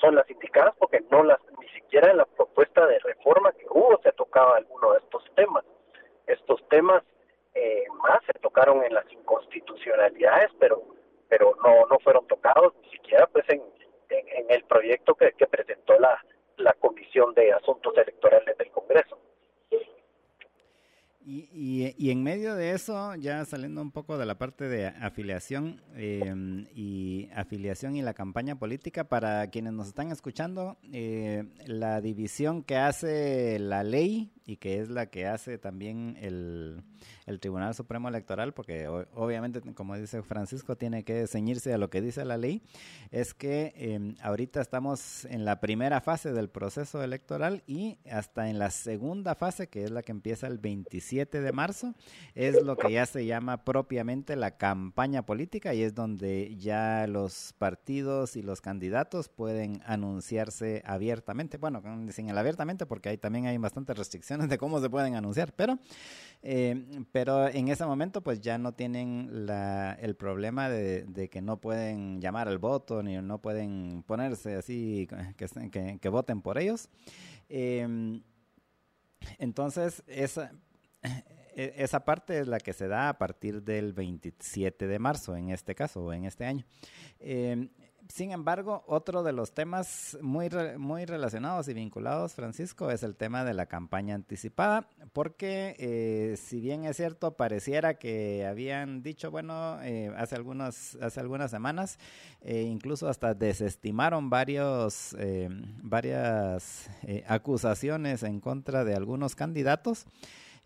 [0.00, 4.00] son las indicadas porque no las ni siquiera en la propuesta de reforma que hubo
[4.02, 5.64] se tocaba alguno de estos temas.
[6.26, 7.02] Estos temas
[7.54, 10.82] eh, más se tocaron en las inconstitucionalidades, pero
[11.28, 13.62] pero no, no fueron tocados ni siquiera pues en,
[14.10, 16.24] en, el proyecto que, que presentó la,
[16.56, 19.18] la Comisión de Asuntos Electorales del Congreso.
[21.28, 25.82] Y, y, en medio de eso, ya saliendo un poco de la parte de afiliación
[25.96, 32.62] em, y afiliación y la campaña política, para quienes nos están escuchando, eh, la división
[32.62, 36.84] que hace la ley y que es la que hace también el,
[37.26, 42.00] el Tribunal Supremo Electoral, porque obviamente, como dice Francisco, tiene que ceñirse a lo que
[42.00, 42.62] dice la ley,
[43.10, 48.60] es que em, ahorita estamos en la primera fase del proceso electoral y hasta en
[48.60, 51.94] la segunda fase, que es la que empieza el 27 de marzo,
[52.34, 57.54] es lo que ya se llama propiamente la campaña política y es donde ya los
[57.56, 63.56] partidos y los candidatos pueden anunciarse abiertamente, bueno, sin el abiertamente porque ahí también hay
[63.56, 65.78] bastantes restricciones de cómo se pueden anunciar, pero
[66.42, 71.60] eh, pero en ese momento pues ya no tienen la, el problema de, que no
[71.60, 76.88] pueden llamar al voto ni no pueden ponerse así que, que, voten por ellos.
[77.48, 78.22] Em,
[79.38, 80.52] entonces esa,
[81.56, 85.74] esa parte es la que se da a partir del 27 de marzo en este
[85.74, 86.64] caso o en este año.
[87.18, 87.70] Em,
[88.08, 93.44] sin embargo, otro de los temas muy, muy relacionados y vinculados, Francisco, es el tema
[93.44, 99.78] de la campaña anticipada, porque eh, si bien es cierto, pareciera que habían dicho, bueno,
[99.82, 101.98] eh, hace, algunos, hace algunas semanas,
[102.42, 105.16] eh, incluso hasta desestimaron varios,
[105.82, 106.88] varias
[107.26, 110.06] acusaciones en contra de algunos candidatos.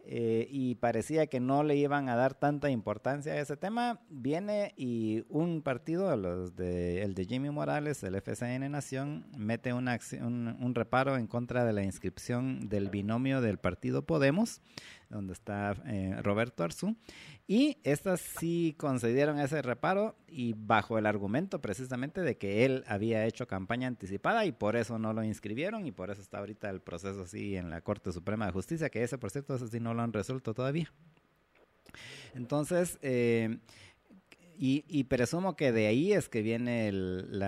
[0.05, 4.73] Eh, y parecía que no le iban a dar tanta importancia a ese tema, viene
[4.77, 10.57] y un partido, los de, el de Jimmy Morales, el FCN Nación, mete una un,
[10.61, 14.63] un reparo en contra de la inscripción del binomio del partido Podemos,
[15.11, 16.97] donde está eh, Roberto Arzú,
[17.51, 23.27] y estas sí concedieron ese reparo y bajo el argumento precisamente de que él había
[23.27, 26.81] hecho campaña anticipada y por eso no lo inscribieron y por eso está ahorita el
[26.81, 29.95] proceso así en la Corte Suprema de Justicia, que ese por cierto, ese sí no
[29.95, 30.93] lo han resuelto todavía.
[32.37, 33.59] Entonces, eh,
[34.57, 37.43] y, presumo que de ahí es que viene el,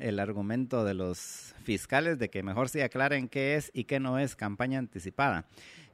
[0.00, 4.18] el, argumento de los fiscales de que mejor se aclaren qué es y qué no
[4.18, 5.46] es campaña anticipada.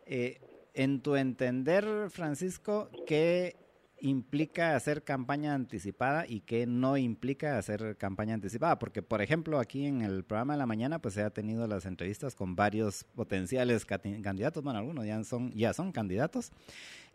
[0.07, 0.41] Eh,
[0.75, 3.57] en tu entender, Francisco, ¿qué
[4.01, 8.79] implica hacer campaña anticipada y qué no implica hacer campaña anticipada?
[8.79, 11.87] Porque, por ejemplo, aquí en el programa de la mañana, pues se ha tenido las
[11.87, 16.51] entrevistas con varios potenciales candidatos, bueno, algunos ya son, ya son candidatos,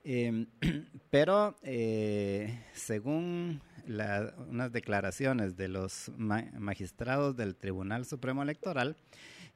[0.04, 0.48] em,
[1.12, 3.62] pero eh, según
[4.50, 8.96] unas declaraciones de los magistrados del Tribunal Supremo Electoral,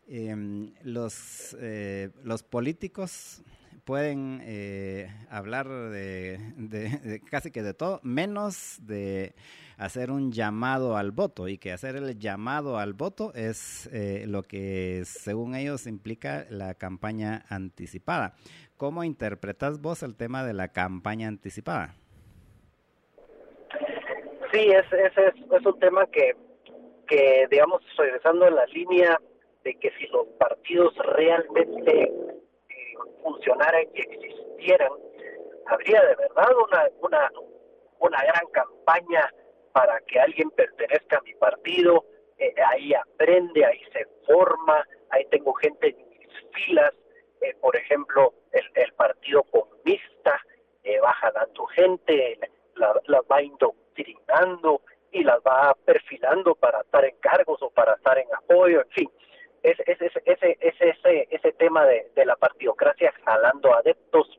[0.08, 3.44] em, eh, los políticos
[3.86, 6.40] pueden eh, hablar de,
[7.30, 9.34] casi que de todo, menos de
[9.78, 14.44] hacer un llamado al voto y que hacer el llamado al voto es eh, lo
[14.44, 18.34] que según ellos implica la campaña anticipada.
[18.78, 21.96] ¿Cómo interpretas vos el tema de la campaña anticipada?
[24.52, 26.36] Sí, es, es, es, un tema que,
[27.08, 29.20] que, digamos, regresando a la línea
[29.64, 32.12] de que si los partidos realmente
[33.22, 34.92] funcionaran y existieran,
[35.68, 37.32] habría de verdad una, una,
[38.00, 39.30] una gran campaña
[39.72, 42.06] para que alguien pertenezca a mi partido,
[42.38, 46.94] eh, ahí aprende, ahí se forma, ahí tengo gente en mis filas,
[47.42, 50.40] eh, por ejemplo, el, el Partido Comunista
[50.84, 52.40] eh, va jalando gente,
[52.76, 58.18] las la va indoctrinando y las va perfilando para estar en cargos o para estar
[58.18, 59.12] en apoyo, en fin
[59.64, 64.33] es, ese, ese, ese, ese tema de, de la partidocracia jalando adeptos,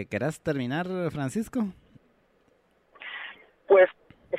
[0.00, 1.60] que quieras terminar, Francisco.
[3.66, 3.88] Pues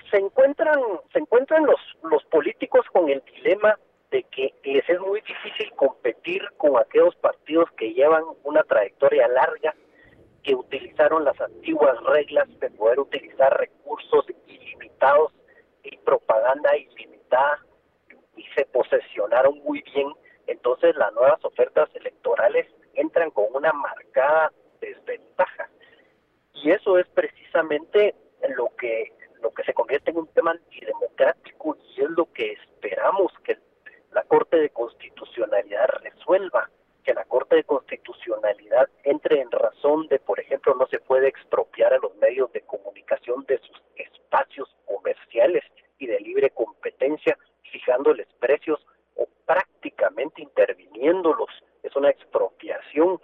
[0.10, 0.80] se encuentran,
[1.14, 3.78] se encuentran los, los políticos con el dilema
[4.10, 9.76] de que les es muy difícil competir con aquellos partidos que llevan una trayectoria larga,
[10.44, 15.32] que utilizaron las antiguas reglas de poder utilizar recursos ilimitados
[15.84, 17.60] y propaganda ilimitada
[18.36, 20.12] y se posesionaron muy bien.
[20.48, 24.52] Entonces las nuevas ofertas electorales entran con una marcada
[24.82, 25.51] desventaja.
[26.64, 28.16] Y eso es precisamente
[28.56, 33.32] lo que lo que se convierte en un tema antidemocrático y es lo que esperamos
[33.44, 33.58] que
[34.12, 36.70] la Corte de Constitucionalidad resuelva,
[37.04, 41.94] que la Corte de Constitucionalidad entre en razón de, por ejemplo, no se puede expropiar
[41.94, 45.64] a los medios de comunicación de sus espacios comerciales
[45.98, 47.38] y de libre competencia,
[47.72, 48.86] fijándoles precios
[49.16, 51.50] o prácticamente interviniéndolos.
[51.82, 53.20] Es una expropiación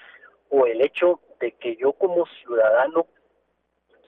[0.50, 3.06] o el hecho de que yo como ciudadano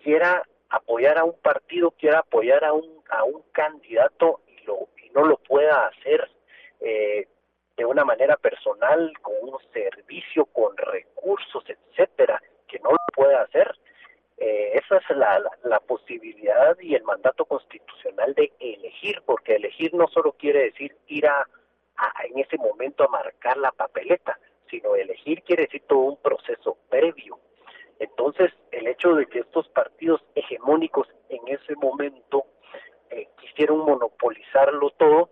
[0.03, 5.09] quiera apoyar a un partido, quiera apoyar a un, a un candidato y, lo, y
[5.11, 6.29] no lo pueda hacer
[6.79, 7.27] eh,
[7.75, 13.73] de una manera personal, con un servicio, con recursos, etcétera, que no lo puede hacer.
[14.37, 20.07] Eh, esa es la, la, posibilidad y el mandato constitucional de elegir, porque elegir no
[20.07, 21.47] solo quiere decir ir a,
[22.23, 24.39] en ese momento a marcar la papeleta,
[24.69, 27.39] sino elegir quiere decir todo un proceso previo.
[27.99, 32.45] Entonces, el hecho de que estos partidos hegemónicos en ese momento
[33.09, 35.29] eh, quisieron monopolizarlo todo,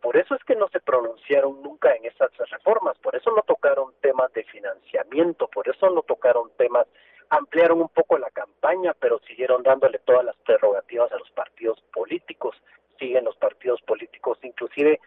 [0.00, 3.94] por eso es que no se pronunciaron nunca en esas reformas, por eso no tocaron
[4.00, 6.86] temas de financiamiento, por eso no tocaron temas,
[7.30, 12.54] ampliaron un poco la campaña, pero siguieron dándole todas las prerrogativas a los partidos políticos,
[12.98, 15.00] siguen los partidos políticos inclusive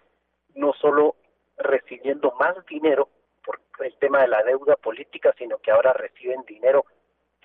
[0.55, 1.15] no solo
[1.57, 3.07] recibiendo más dinero
[3.45, 6.85] por el tema de la deuda política, sino que ahora reciben dinero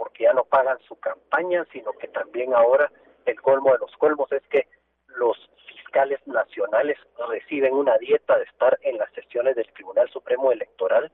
[0.02, 2.90] porque ya no pagan su campaña, sino que también ahora
[3.24, 4.66] el colmo de los colmos es que
[5.06, 5.38] los
[5.68, 6.98] fiscales nacionales
[7.28, 11.12] reciben una dieta de estar en las sesiones del Tribunal Supremo Electoral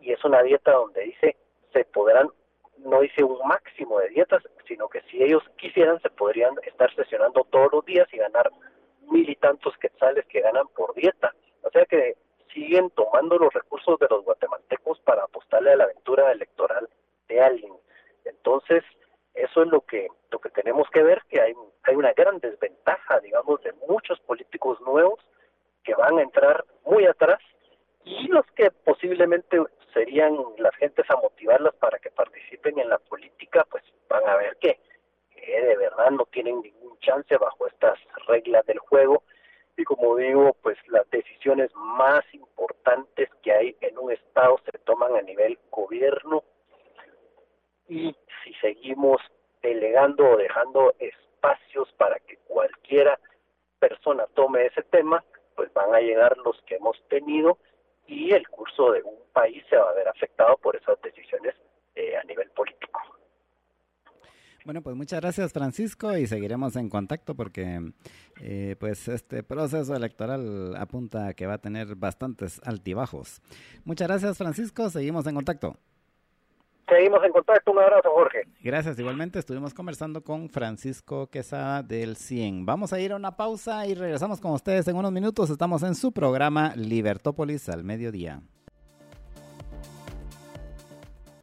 [0.00, 1.36] y es una dieta donde dice
[1.72, 2.28] se podrán,
[2.78, 7.42] no dice un máximo de dietas, sino que si ellos quisieran se podrían estar sesionando
[7.50, 8.48] todos los días y ganar
[9.10, 11.34] mil y tantos quetzales que ganan por dieta.
[11.62, 12.14] O sea que
[12.52, 16.88] siguen tomando los recursos de los guatemaltecos para apostarle a la aventura electoral
[17.28, 17.72] de alguien.
[18.24, 18.82] Entonces,
[19.34, 21.54] eso es lo que lo que tenemos que ver que hay
[21.84, 25.20] hay una gran desventaja digamos de muchos políticos nuevos
[25.82, 27.40] que van a entrar muy atrás
[28.04, 29.58] y los que posiblemente
[29.92, 34.56] serían las gentes a motivarlas para que participen en la política pues van a ver
[34.60, 34.78] que,
[35.36, 39.22] de verdad no tienen ningún chance bajo estas reglas del juego.
[39.76, 45.16] Y como digo pues las decisiones más importantes que hay en un estado se toman
[45.16, 46.44] a nivel gobierno
[47.88, 49.20] y si seguimos
[49.62, 53.18] delegando o dejando espacios para que cualquiera
[53.78, 55.24] persona tome ese tema,
[55.56, 57.58] pues van a llegar los que hemos tenido
[58.06, 61.54] y el curso de un país se va a ver afectado por esas decisiones
[61.94, 63.00] eh, a nivel político.
[64.64, 67.92] Bueno, pues muchas gracias Francisco y seguiremos en contacto porque
[68.40, 73.42] eh, pues este proceso electoral apunta a que va a tener bastantes altibajos.
[73.84, 75.76] Muchas gracias Francisco, seguimos en contacto.
[77.14, 77.70] Seguimos en contacto.
[77.70, 78.42] Un abrazo, Jorge.
[78.60, 78.98] Gracias.
[78.98, 82.66] Igualmente estuvimos conversando con Francisco Quesada del 100.
[82.66, 85.50] Vamos a ir a una pausa y regresamos con ustedes en unos minutos.
[85.50, 88.40] Estamos en su programa Libertópolis al mediodía.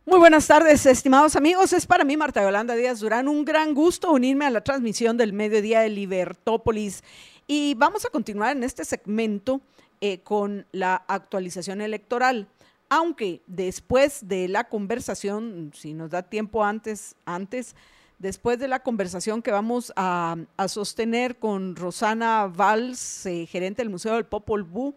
[0.06, 1.72] Muy buenas tardes, estimados amigos.
[1.72, 5.32] Es para mí, Marta Yolanda Díaz Durán, un gran gusto unirme a la transmisión del
[5.32, 7.04] mediodía de Libertópolis.
[7.48, 9.62] Y vamos a continuar en este segmento
[10.02, 12.48] eh, con la actualización electoral
[12.92, 17.74] aunque después de la conversación, si nos da tiempo antes, antes,
[18.20, 20.36] después de la conversación que vamos a,
[20.68, 24.94] sostener con Rosana Valls, eh, gerente del Museo del Popol Vuh,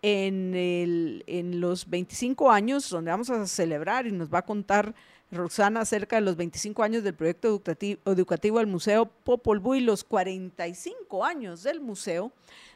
[0.00, 4.94] en, los 25 años, donde vamos a celebrar y nos va a contar
[5.30, 7.60] Roxana acerca de los 25 años del proyecto
[8.06, 12.32] educativo, del Museo Popol Vuh y los 45 años del museo.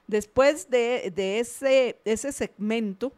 [0.06, 1.14] Después de,
[2.04, 3.14] ese segmento,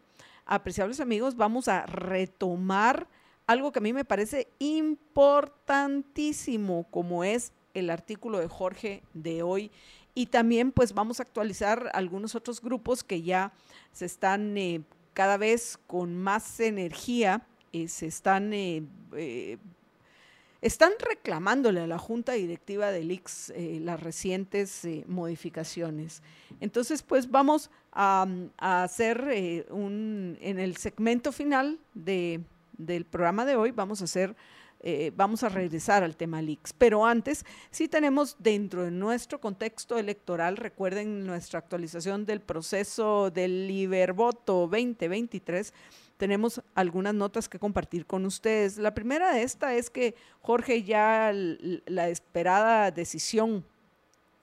[0.47, 3.09] apreciables amigos, vamos a retomar
[3.47, 9.71] algo que a mí me parece importantísimo, como es el artículo de Jorge de hoy.
[10.15, 13.53] Y también pues vamos a actualizar algunos otros grupos que ya
[13.93, 14.83] se están eh,
[15.15, 18.85] cada vez con más energía, eh, se están, eh,
[20.63, 26.23] están reclamándole a la Junta Directiva del IX las recientes modificaciones.
[26.61, 32.41] Entonces pues vamos a, a hacer un, en el segmento final de,
[32.79, 34.35] del programa de hoy, vamos a hacer
[34.85, 36.73] eh, vamos a regresar al tema leaks.
[36.73, 43.69] Pero antes, sí tenemos dentro de nuestro contexto electoral, recuerden nuestra actualización del proceso del
[43.69, 45.73] Libervoto 2023,
[46.23, 48.79] tenemos algunas notas que compartir con ustedes.
[48.79, 53.65] La primera de esta es que Jorge ya la esperada decisión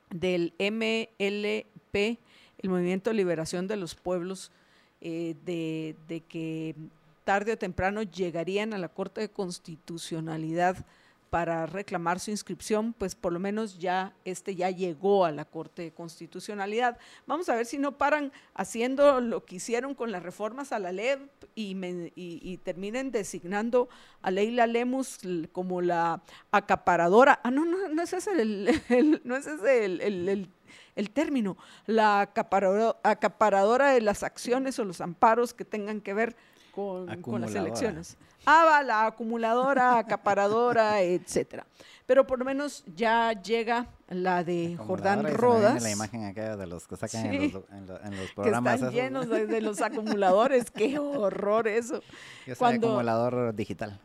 [0.09, 2.19] del MLP,
[2.57, 4.51] el Movimiento de Liberación de los Pueblos,
[4.99, 6.75] eh, de, de, que
[7.23, 10.85] tarde o temprano llegarían a la Corte de Constitucionalidad
[11.29, 15.83] para reclamar su inscripción, pues por lo menos ya este ya llegó a la Corte
[15.83, 16.97] de Constitucionalidad.
[17.27, 20.91] Vamos a ver si no paran haciendo lo que hicieron con las reformas a la
[20.91, 21.19] LEP
[21.55, 21.75] y,
[22.15, 23.89] y, terminen designando
[24.21, 25.19] a Leila Lemus
[25.51, 26.21] como la
[26.51, 27.39] acaparadora.
[27.43, 30.49] Ah, no, no, no es ese el, no es ese el,
[30.95, 36.35] el término, la acaparadora de las acciones o los amparos que tengan que ver
[36.73, 38.17] con, las elecciones.
[38.45, 41.65] Ah, la acumuladora, acaparadora, etcétera.
[42.09, 45.83] Pero por lo menos ya llega la de Jordán Rodas.
[45.83, 48.79] la imagen acá de los que sacan en, los, programas.
[48.79, 50.71] Que están llenos de, los acumuladores.
[50.71, 52.01] Qué horror eso.
[52.47, 53.99] Yo soy acumulador digital.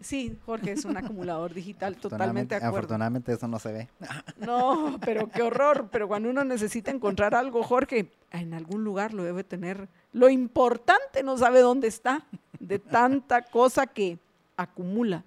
[0.00, 2.76] sí, Jorge es un acumulador digital, totalmente acuerdo.
[2.76, 3.88] Afortunadamente eso no se ve.
[4.38, 5.88] no, pero qué horror.
[5.90, 9.88] Pero cuando uno necesita encontrar algo, Jorge, en algún lugar lo debe tener.
[10.12, 12.24] Lo importante no sabe dónde está,
[12.62, 14.18] de tanta cosa que
[14.56, 15.24] acumula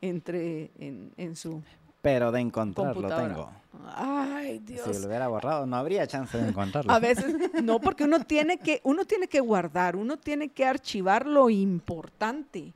[0.00, 1.62] entre en, su
[2.00, 3.50] pero de encontrarlo tengo.
[3.94, 4.96] Ay, Dios.
[4.96, 6.92] Si lo hubiera borrado, no habría chance de encontrarlo.
[6.92, 11.26] A veces, no, porque uno tiene que, uno tiene que guardar, uno tiene que archivar
[11.26, 12.72] lo importante,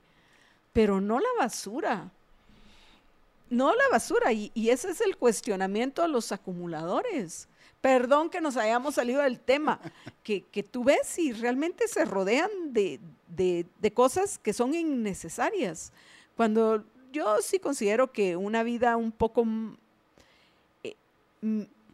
[0.71, 2.09] pero no la basura.
[3.49, 4.31] No la basura.
[4.31, 7.49] Y, y ese es el cuestionamiento a los acumuladores.
[7.81, 9.79] Perdón que nos hayamos salido del tema,
[10.23, 15.91] que, que tú ves y realmente se rodean de, de, cosas que son innecesarias.
[16.35, 19.45] Cuando yo sí considero que una vida un poco,
[20.83, 20.95] eh,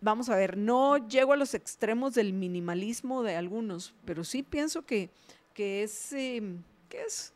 [0.01, 4.85] vamos a ver, no llego a los extremos del minimalismo de algunos, pero sí pienso
[4.85, 5.09] que,
[5.53, 7.33] que es, em, que es,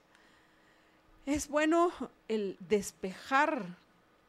[1.25, 1.91] es bueno
[2.27, 3.77] el despejar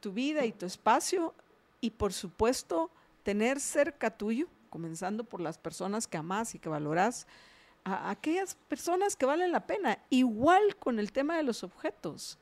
[0.01, 1.35] tu vida y tu espacio
[1.81, 2.91] y por supuesto
[3.23, 7.27] tener cerca tuyo, comenzando por las personas que amas y que valoras,
[7.97, 12.39] a aquellas personas que valen la pena, igual con el tema de los objetos.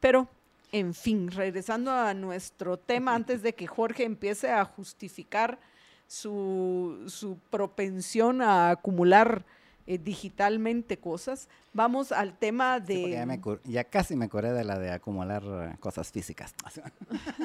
[0.00, 0.28] Pero,
[0.72, 5.58] en fin, regresando a nuestro tema, antes de que Jorge empiece a justificar
[6.06, 9.44] su, propensión a acumular
[9.90, 13.60] eh, digitalmente cosas, vamos al tema de...
[13.64, 16.54] ya, casi me curé de la de acumular eh, cosas físicas.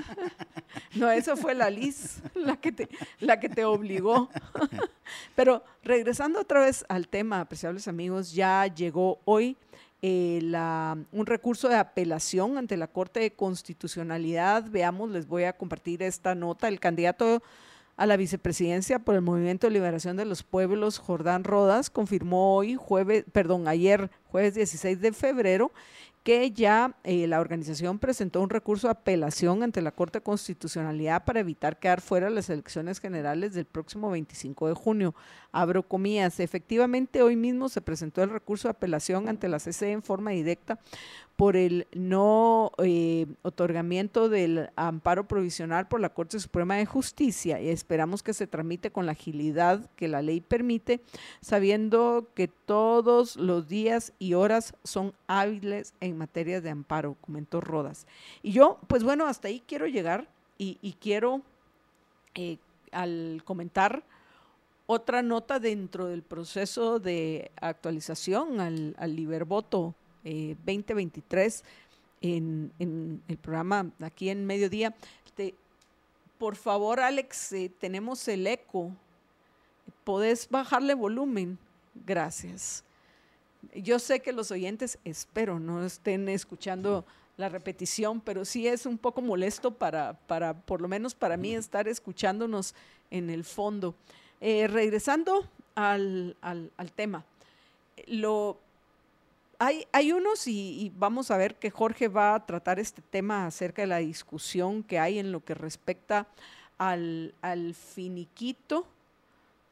[0.93, 2.87] no, eso fue la Liz la que te,
[3.19, 4.29] la que te obligó.
[5.35, 9.57] Pero regresando otra vez al tema, apreciables amigos, ya llegó hoy
[10.03, 14.69] eh, la, un recurso de apelación ante la Corte de Constitucionalidad.
[14.69, 16.67] Veamos, les voy a compartir esta nota.
[16.67, 17.41] El candidato
[17.97, 22.75] a la vicepresidencia por el Movimiento de Liberación de los Pueblos, Jordán Rodas, confirmó hoy,
[22.75, 25.71] jueves, perdón, ayer, jueves 16 de febrero,
[26.25, 31.23] que ya eh, la organización presentó un recurso de apelación ante la Corte de Constitucionalidad
[31.23, 35.13] para evitar quedar fuera las elecciones generales del próximo 25 de junio.
[35.51, 40.01] Abro comillas, efectivamente hoy mismo se presentó el recurso de apelación ante la CC en
[40.01, 40.79] forma directa
[41.35, 47.69] por el no eh, otorgamiento del amparo provisional por la Corte Suprema de Justicia y
[47.69, 51.01] esperamos que se tramite con la agilidad que la ley permite,
[51.41, 58.07] sabiendo que todos los días y horas son hábiles en materia de amparo, comentó Rodas.
[58.41, 60.27] Y yo, pues bueno, hasta ahí quiero llegar
[60.57, 61.41] y, quiero,
[62.35, 62.57] eh,
[62.93, 64.03] al comentar
[64.85, 69.95] otra nota dentro del proceso de actualización al, al Libervoto
[70.25, 71.63] 2023
[72.21, 72.37] eh,
[72.79, 74.95] en, el programa aquí en mediodía.
[76.37, 78.91] por favor, Alex, eh, tenemos el eco.
[80.03, 81.57] ¿Podés bajarle volumen?
[82.05, 82.83] Gracias.
[83.73, 87.05] Yo sé que los oyentes, espero, no estén escuchando
[87.37, 91.55] la repetición, pero sí es un poco molesto para, para por lo menos para mí,
[91.55, 92.73] estar escuchándonos
[93.11, 93.95] en el fondo.
[94.41, 97.25] Eh, regresando al, al, al, tema,
[98.07, 98.59] lo,
[99.59, 103.81] hay, hay unos, y, vamos a ver que Jorge va a tratar este tema acerca
[103.81, 106.27] de la discusión que hay en lo que respecta
[106.77, 108.87] al, al finiquito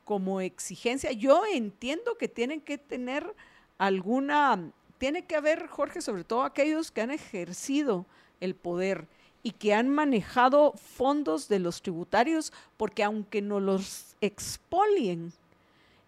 [0.05, 1.11] como exigencia.
[1.11, 3.35] Yo entiendo que tienen que tener
[3.77, 8.05] alguna, tiene que haber, Jorge, sobre todo aquellos que han ejercido
[8.39, 9.07] el poder
[9.43, 15.33] y que han manejado fondos de los tributarios, porque aunque no los expolien,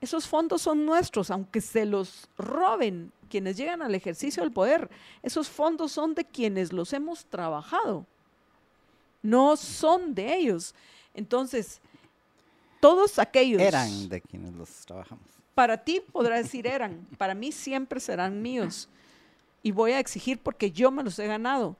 [0.06, 4.90] esos fondos son nuestros, aunque se los roben quienes llegan al ejercicio del poder,
[5.22, 8.06] esos fondos son de quienes los hemos trabajado,
[9.22, 10.74] no son de ellos.
[11.14, 11.82] Entonces,
[12.80, 13.62] todos aquellos...
[13.62, 15.26] Eran de quienes los trabajamos.
[15.54, 18.88] Para ti podrá decir eran, para mí siempre serán míos.
[19.64, 21.76] Y voy a exigir porque yo me los he ganado.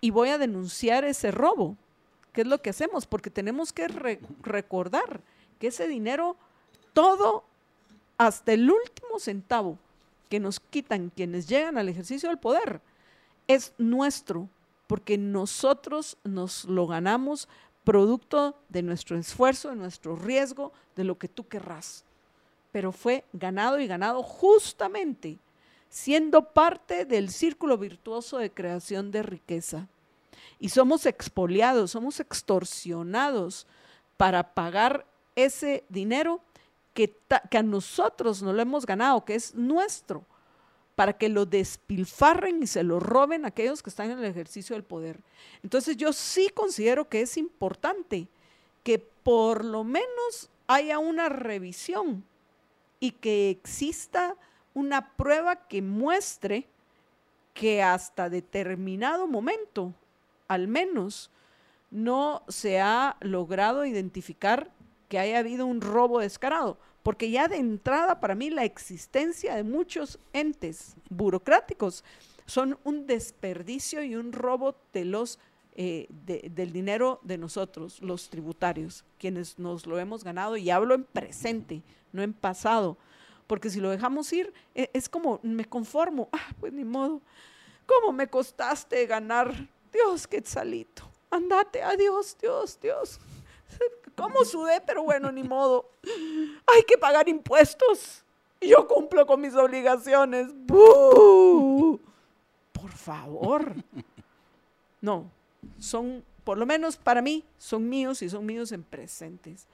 [0.00, 1.76] Y voy a denunciar ese robo.
[2.32, 3.06] ¿Qué es lo que hacemos?
[3.06, 5.22] Porque tenemos que re recordar
[5.58, 6.36] que ese dinero,
[6.92, 7.44] todo,
[8.20, 9.78] hasta el último centavo
[10.28, 12.82] que nos quitan quienes llegan al ejercicio del poder,
[13.48, 14.46] es nuestro,
[14.86, 17.48] porque nosotros nos lo ganamos
[17.82, 22.04] producto de nuestro esfuerzo, de nuestro riesgo, de lo que tú querrás.
[22.72, 25.38] Pero fue ganado y ganado justamente
[25.88, 29.88] siendo parte del círculo virtuoso de creación de riqueza.
[30.58, 33.66] Y somos expoliados, somos extorsionados
[34.18, 35.06] para pagar
[35.36, 36.42] ese dinero
[36.94, 40.24] que, a nosotros no lo hemos ganado, que es nuestro
[40.94, 44.84] para que lo despilfarren y se lo roben aquellos que están en el ejercicio del
[44.84, 45.20] poder.
[45.62, 48.28] Entonces yo sí considero que es importante
[48.82, 52.22] que por lo menos haya una revisión
[52.98, 54.36] y que exista
[54.74, 56.66] una prueba que muestre
[57.54, 59.94] que hasta determinado momento,
[60.48, 61.30] al menos,
[61.90, 64.70] no se ha logrado identificar
[65.10, 69.64] que haya habido un robo descarado porque ya de entrada para mí la existencia de
[69.64, 72.04] muchos entes burocráticos
[72.46, 75.38] son un desperdicio y un robo los,
[75.76, 80.94] eh, de, del dinero de nosotros, los tributarios, quienes nos lo hemos ganado, y hablo
[80.94, 81.82] en presente,
[82.12, 82.98] no en pasado,
[83.46, 87.22] porque si lo dejamos ir, e, es como, me conformo, ah, pues ni modo,
[87.86, 89.68] ¿cómo me costaste ganar?
[89.92, 93.20] Dios, qué salito, andate, adiós, Dios, Dios.
[94.16, 94.80] ¿Cómo sudé?
[94.86, 95.90] Pero bueno, ni modo.
[96.66, 98.24] Hay que pagar impuestos.
[98.60, 100.48] Yo cumplo con mis obligaciones.
[102.72, 103.74] Por favor.
[105.00, 105.30] No,
[105.78, 109.66] son, por lo menos para mí, son míos y son míos en presentes.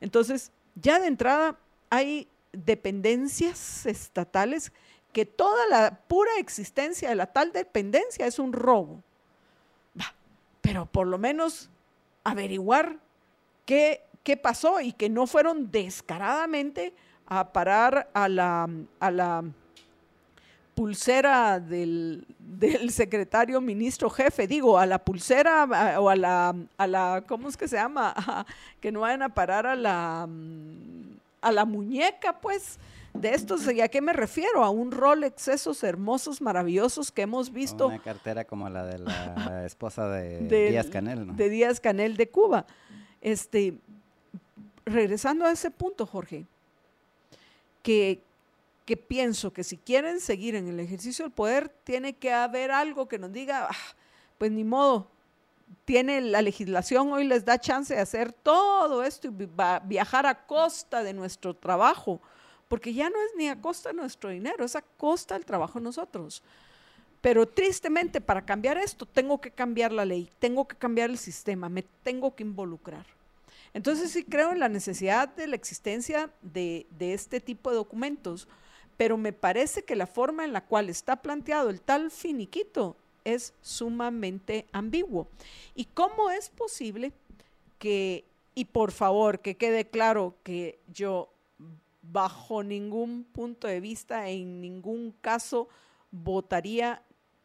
[0.00, 1.56] Entonces, ya de entrada
[1.90, 4.72] hay dependencias estatales
[5.12, 9.02] que toda la pura existencia de la tal dependencia es un robo.
[10.60, 11.70] pero por lo menos
[12.24, 12.98] averiguar
[13.64, 16.94] qué, qué pasó y que no fueron descaradamente
[17.26, 18.68] a parar a la,
[19.00, 19.44] a la
[20.74, 27.24] pulsera del, del, secretario ministro jefe, digo, a la pulsera o a la, a la,
[27.26, 28.14] ¿cómo es que se llama?
[28.80, 30.28] que no vayan a parar a la,
[31.40, 32.78] a la muñeca, pues,
[33.14, 34.64] de estos, ¿y a qué me refiero?
[34.64, 37.88] A un Rolex, esos hermosos, maravillosos que hemos visto.
[37.88, 41.34] Una cartera como la de la esposa de, de Díaz Canel, ¿no?
[41.34, 42.64] De Díaz Canel de Cuba.
[43.22, 43.74] Este,
[44.84, 46.44] regresando a ese punto, Jorge,
[47.82, 48.20] que,
[48.84, 53.08] que, pienso que si quieren seguir en el ejercicio del poder, tiene que haber algo
[53.08, 53.96] que nos diga, ah,
[54.38, 55.08] pues ni modo,
[55.84, 59.48] tiene la legislación hoy les da chance de hacer todo esto y
[59.84, 62.20] viajar a costa de nuestro trabajo,
[62.68, 65.78] porque ya no es ni a costa de nuestro dinero, es a costa del trabajo
[65.78, 66.42] de nosotros.
[67.22, 71.68] Pero tristemente, para cambiar esto, tengo que cambiar la ley, tengo que cambiar el sistema,
[71.68, 73.06] me tengo que involucrar.
[73.72, 78.48] Entonces sí creo en la necesidad de la existencia de, de este tipo de documentos,
[78.96, 83.54] pero me parece que la forma en la cual está planteado el tal finiquito es
[83.62, 85.28] sumamente ambiguo.
[85.76, 87.12] ¿Y cómo es posible
[87.78, 91.28] que, y por favor, que quede claro que yo
[92.02, 95.68] bajo ningún punto de vista, en ningún caso,
[96.10, 97.02] votaría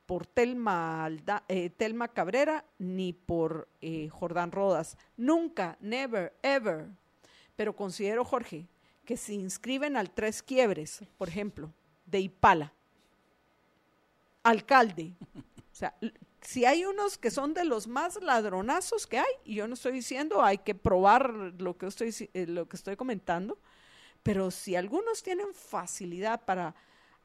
[0.07, 1.11] por Telma,
[1.49, 4.97] eh, Telma Cabrera ni por eh, Jordán Rodas.
[5.17, 6.87] Nunca, never, ever.
[7.57, 8.65] Pero considero, Jorge,
[9.05, 11.71] que si inscriben al Tres Quiebres, por ejemplo,
[12.05, 12.73] de Ipala,
[14.43, 15.93] alcalde, o sea,
[16.39, 19.91] si hay unos que son de los más ladronazos que hay, y yo no estoy
[19.91, 23.59] diciendo hay que probar lo que estoy, eh, lo que estoy comentando,
[24.23, 26.75] Pero si algunos tienen facilidad para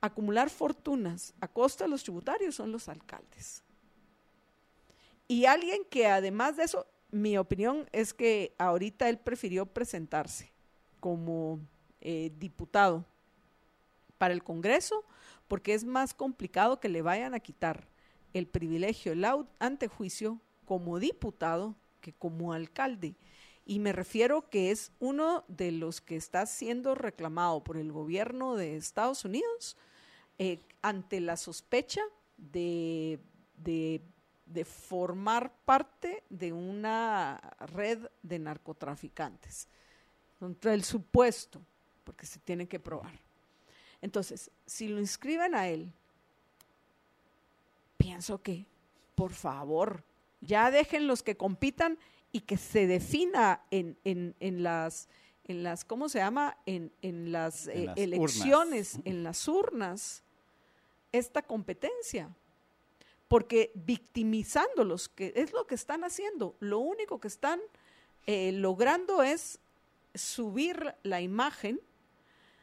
[0.02, 3.62] acumular fortunas a costa de los tributarios, son los alcaldes.
[5.28, 10.52] Y alguien que además de eso, mi opinión es que ahorita él prefirió presentarse
[11.00, 11.60] como
[12.00, 13.04] eh, diputado
[14.18, 15.04] para el Congreso
[15.48, 17.86] porque es más complicado que le vayan a quitar
[18.32, 19.24] el privilegio, el
[19.58, 23.14] antejuicio como diputado que como alcalde.
[23.64, 28.56] Y me refiero que es uno de los que está siendo reclamado por el gobierno
[28.56, 29.76] de Estados Unidos
[30.44, 32.00] eh, ante la sospecha
[32.36, 33.20] de,
[33.58, 34.00] de,
[34.44, 39.68] de formar parte de una red de narcotraficantes.
[40.40, 41.60] Contra el supuesto,
[42.02, 43.12] porque se tiene que probar.
[44.00, 45.92] Entonces, si lo inscriben a él,
[47.96, 48.66] pienso que,
[49.14, 50.02] por favor,
[50.40, 51.96] ya dejen los que compitan
[52.32, 55.08] y que se defina en, en, en las,
[55.44, 56.56] en las, ¿cómo se llama?
[56.66, 60.24] En, en las, eh, elecciones, en las urnas,
[61.12, 62.30] esta competencia.
[63.28, 67.60] Porque victimizándolos, que es lo que están haciendo, lo único que están
[68.26, 69.58] eh, logrando es
[70.14, 71.80] subir la imagen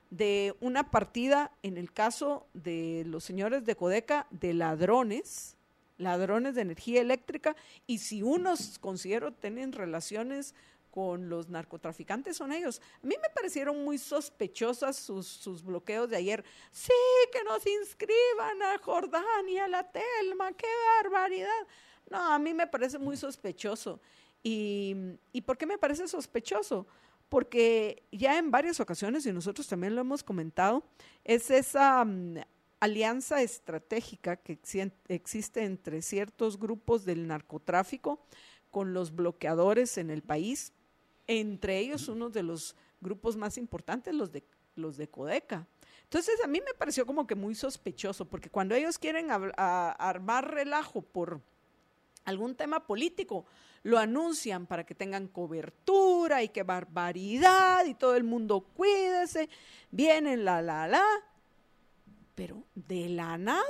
[0.10, 5.56] de una partida, en el caso de los señores de Codeca, de ladrones,
[5.98, 10.56] ladrones de energía eléctrica, y si unos considero tienen relaciones
[10.92, 12.82] con los narcotraficantes son ellos.
[13.04, 16.44] A mí me parecieron muy sospechosas sus, sus bloqueos de ayer.
[16.72, 16.94] Sí,
[17.32, 20.68] que nos inscriban a Jordán y a la Telma, qué
[21.02, 21.68] barbaridad.
[22.10, 24.00] No, a mí me parece muy sospechoso.
[24.42, 24.96] ¿Y,
[25.32, 26.88] ¿y por qué me parece sospechoso?
[27.30, 30.84] porque ya en varias ocasiones, y nosotros también lo hemos comentado,
[31.24, 32.38] es esa mm,
[32.80, 34.60] alianza estratégica que
[35.08, 38.20] existe entre ciertos grupos del narcotráfico
[38.72, 40.74] con los bloqueadores en el país,
[41.30, 44.44] entre ellos uno de los grupos más importantes, los de,
[44.76, 45.68] los de Codeca.
[46.06, 51.04] Entonces a mí me pareció como que muy sospechoso, porque cuando ellos quieren armar relajo
[51.04, 51.40] por
[52.26, 53.46] algún tema político,
[53.84, 59.50] lo anuncian para que tengan cobertura y qué barbaridad y todo el mundo cuídese,
[59.92, 61.06] vienen la, la, la,
[62.34, 63.64] pero de la nada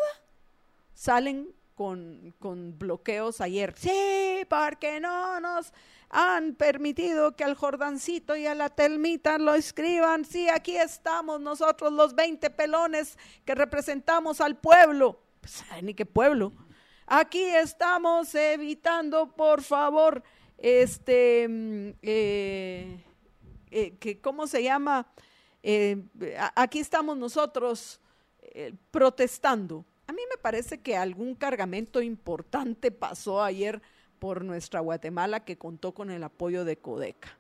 [0.94, 3.74] salen con, con, bloqueos ayer.
[3.78, 5.74] Sí, porque no nos
[6.10, 10.26] han permitido que al Jordancito y a la Telmita lo escriban.
[10.26, 15.20] Sí, aquí estamos nosotros los 20 pelones que representamos al pueblo.
[15.40, 16.52] Pues, ni qué pueblo?
[17.06, 20.24] Aquí estamos evitando, por favor,
[20.58, 23.04] este, mm, eh,
[23.72, 25.08] eh, que, ¿cómo se llama?
[25.62, 26.04] Eh,
[26.56, 28.00] aquí estamos nosotros
[28.90, 29.86] protestando.
[30.08, 33.80] A mí me parece que algún cargamento importante pasó ayer
[34.20, 37.38] por nuestra Guatemala que contó con el apoyo de Codeca.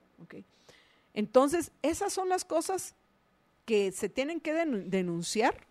[1.13, 2.95] Entonces, esas son las cosas
[3.65, 5.67] que se tienen que denunciar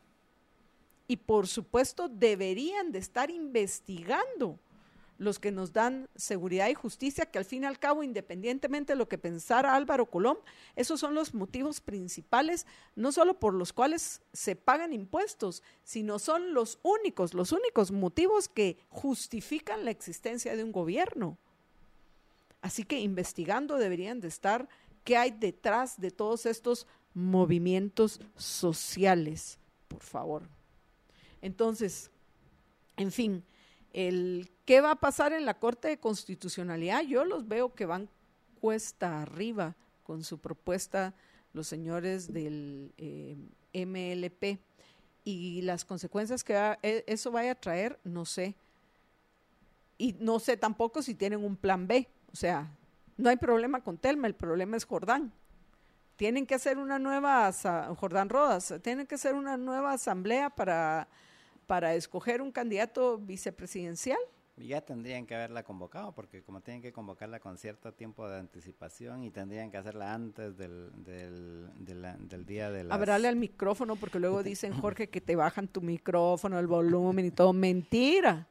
[1.06, 4.58] y por supuesto deberían de estar investigando
[5.18, 8.96] los que nos dan seguridad y justicia, que al fin y al cabo, independientemente de
[8.96, 10.38] lo que pensara Álvaro Colón,
[10.76, 16.54] esos son los motivos principales, no solo por los cuales se pagan impuestos, sino son
[16.54, 21.36] los únicos, los únicos motivos que justifican la existencia de un gobierno.
[22.62, 24.68] Así que investigando deberían de estar
[25.02, 29.58] qué hay detrás de todos estos movimientos sociales,
[29.88, 30.42] por favor.
[31.40, 32.10] Entonces,
[32.96, 33.44] en fin,
[33.92, 38.08] el qué va a pasar en la Corte de Constitucionalidad, yo los veo que van
[38.60, 41.14] cuesta arriba con su propuesta
[41.52, 43.36] los señores del eh,
[43.86, 44.58] MLP
[45.24, 48.54] y las consecuencias que e, eso vaya a traer, no sé.
[49.96, 52.08] Y no sé tampoco si tienen un plan B.
[52.32, 52.70] O sea,
[53.16, 55.32] no hay problema con Telma, el problema es Jordán.
[56.16, 57.52] Tienen que hacer una nueva,
[57.96, 61.08] Jordán Rodas, tienen que hacer una nueva asamblea para
[61.68, 64.18] para escoger un candidato vicepresidencial?
[64.56, 69.22] Ya tendrían que haberla convocado, porque como tienen que convocarla con cierto tiempo de anticipación
[69.22, 72.94] y tendrían que hacerla antes del, del, día de la...
[72.94, 77.30] Hablarle al micrófono, porque luego dicen, Jorge, que te bajan tu micrófono, el volumen y
[77.30, 77.52] todo.
[77.52, 78.48] Mentira.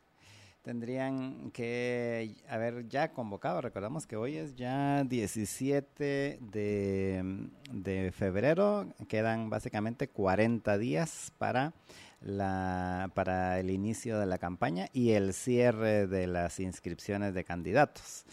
[0.62, 9.50] Tendrían que haber ya convocado, recordamos que hoy es ya 17 de, de febrero, quedan
[9.50, 11.74] básicamente 40 días para
[12.22, 18.26] la, para el inicio de la campaña y el cierre de las inscripciones de candidatos.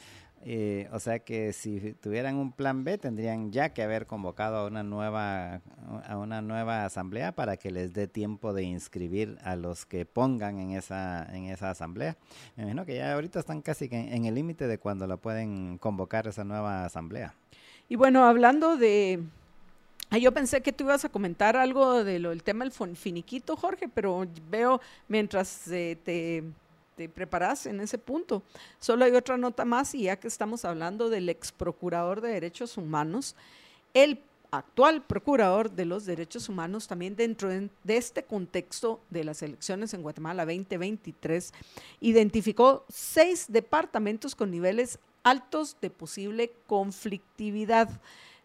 [0.46, 4.66] Eh, o sea que si tuvieran un plan B tendrían ya que haber convocado a
[4.66, 5.62] una nueva
[6.06, 10.58] a una nueva asamblea para que les dé tiempo de inscribir a los que pongan
[10.58, 12.18] en esa en esa asamblea.
[12.56, 16.26] Me imagino que ya ahorita están casi en el límite de cuando la pueden convocar
[16.26, 17.34] esa nueva asamblea.
[17.88, 19.22] Y bueno, hablando de
[20.20, 24.80] yo pensé que tú ibas a comentar algo del tema del finiquito, Jorge, pero veo
[25.08, 28.42] mientras eh, te, preparas en ese punto.
[28.78, 32.76] Solo hay otra nota más y ya que estamos hablando del ex procurador de derechos
[32.76, 33.34] humanos,
[33.92, 34.20] el
[34.52, 40.02] actual procurador de los derechos humanos también dentro de este contexto de las elecciones en
[40.02, 41.52] Guatemala 2023
[42.00, 47.88] identificó seis departamentos con niveles altos de posible conflictividad.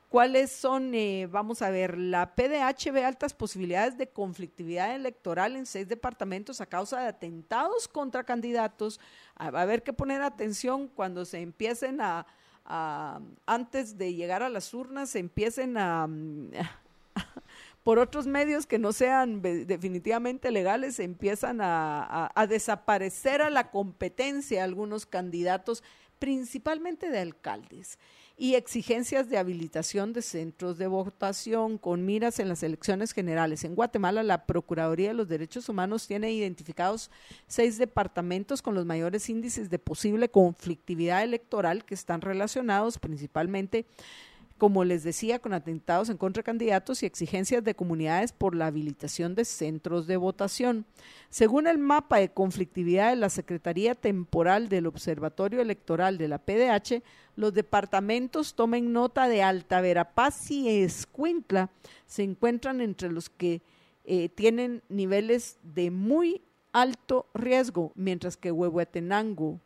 [0.10, 0.95] ¿Cuáles son?
[0.95, 6.62] Eh, vamos a ver, la PDH ve altas posibilidades de conflictividad electoral en seis departamentos
[6.62, 8.99] a causa de atentados contra candidatos.
[9.36, 12.26] Ah, va a haber que poner atención cuando se empiecen a,
[13.45, 16.07] antes de llegar a las urnas, se empiecen a,
[17.84, 23.70] por otros medios que no sean definitivamente legales, se empiezan a, a desaparecer a la
[23.70, 25.84] competencia algunos candidatos,
[26.18, 27.99] principalmente de alcaldes
[28.41, 33.65] y exigencias de habilitación de centros de votación con miras en las elecciones generales.
[33.65, 37.11] En Guatemala, la Procuraduría de los Derechos Humanos tiene identificados
[37.47, 43.85] seis departamentos con los mayores índices de posible conflictividad electoral que están relacionados principalmente
[44.60, 48.68] como les decía, con atentados en contra de candidatos y exigencias de comunidades por la
[48.68, 50.86] habilitación de centros de votación.
[51.30, 57.01] Según el mapa de conflictividad de la Secretaría Temporal del Observatorio Electoral de la PDH,
[57.36, 61.72] los departamentos tomen nota de Alta Verapaz y Escuintla
[62.05, 63.62] se encuentran entre los que
[64.03, 66.41] eh, tienen niveles de muy
[66.74, 69.60] alto riesgo, mientras que Huehuetenango,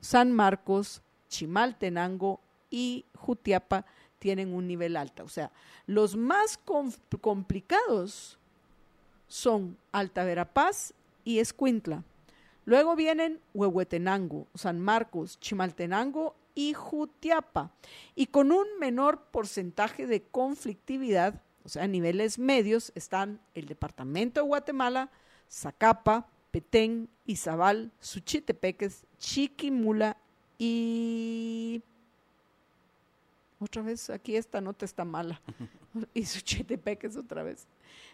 [0.00, 2.40] San Marcos, Chimaltenango
[2.70, 3.84] y Jutiapa
[4.18, 5.24] tienen un nivel alto.
[5.24, 5.50] O sea,
[5.86, 6.58] los más
[7.20, 8.38] complicados
[9.28, 10.94] son Alta Verapaz
[11.24, 12.04] y Escuintla.
[12.64, 17.70] Luego vienen Huehuetenango, San Marcos, Chimaltenango y Jutiapa.
[18.14, 24.40] Y con un menor porcentaje de conflictividad, o sea, a niveles medios, están el Departamento
[24.40, 25.10] de Guatemala,
[25.48, 30.16] Zacapa, Petén, Izabal, Suchitepeques, Chiquimula
[30.58, 31.82] y
[33.58, 35.40] otra vez, aquí esta nota está mala.
[36.14, 37.66] y su es otra vez.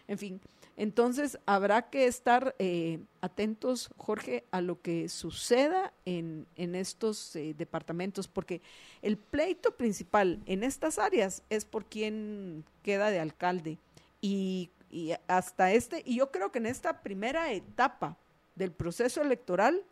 [0.07, 0.41] En fin,
[0.75, 7.53] entonces habrá que estar eh, atentos, Jorge, a lo que suceda en, en estos eh,
[7.57, 8.61] departamentos, porque
[9.01, 13.77] el pleito principal en estas áreas es por quién queda de alcalde.
[14.21, 18.17] Y, y hasta este, y yo creo que en esta primera etapa
[18.55, 19.83] del proceso electoral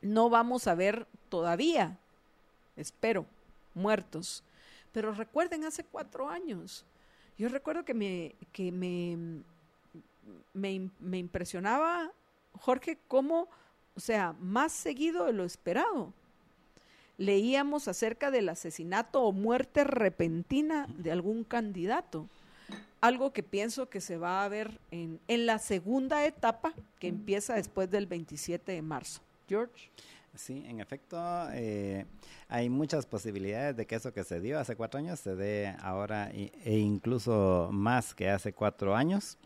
[0.00, 1.98] no vamos a ver todavía,
[2.76, 3.26] espero,
[3.76, 4.42] muertos.
[4.92, 6.84] Pero recuerden, hace cuatro años,
[7.38, 9.42] yo recuerdo que me, que me,
[10.54, 12.10] me, impresionaba,
[12.54, 13.48] Jorge, cómo,
[13.94, 16.12] o sea, más seguido de lo esperado.
[17.18, 22.26] Leíamos acerca del asesinato o muerte repentina de algún candidato
[23.02, 27.54] algo que pienso que se va a ver en, en, la segunda etapa que empieza
[27.54, 29.20] después del 27 de marzo.
[29.48, 29.90] George.
[30.36, 31.18] Sí, en efecto,
[31.52, 32.04] eh,
[32.48, 36.30] hay muchas posibilidades de que eso que se dio hace cuatro años se dé ahora
[36.30, 39.38] e incluso más que hace cuatro años.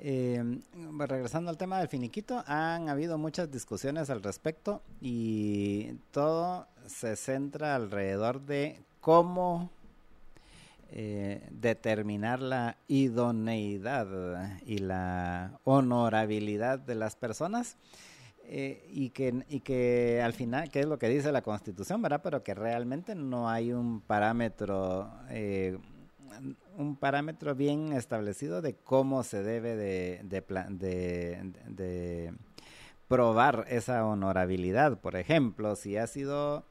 [0.00, 0.60] Eh,
[0.96, 7.74] regresando al tema del finiquito, han habido muchas discusiones al respecto y todo se centra
[7.74, 9.70] alrededor de cómo
[10.92, 17.76] eh, determinar la idoneidad y la honorabilidad de las personas
[18.50, 22.22] eh, y, que, y que al final, que es lo que dice la Constitución, ¿verdad?
[22.24, 25.76] Pero que realmente no hay un parámetro, eh,
[26.78, 32.32] un parámetro bien establecido de cómo se debe de, de, de,
[33.06, 34.98] probar esa honorabilidad.
[34.98, 36.64] Por ejemplo, si ha sido...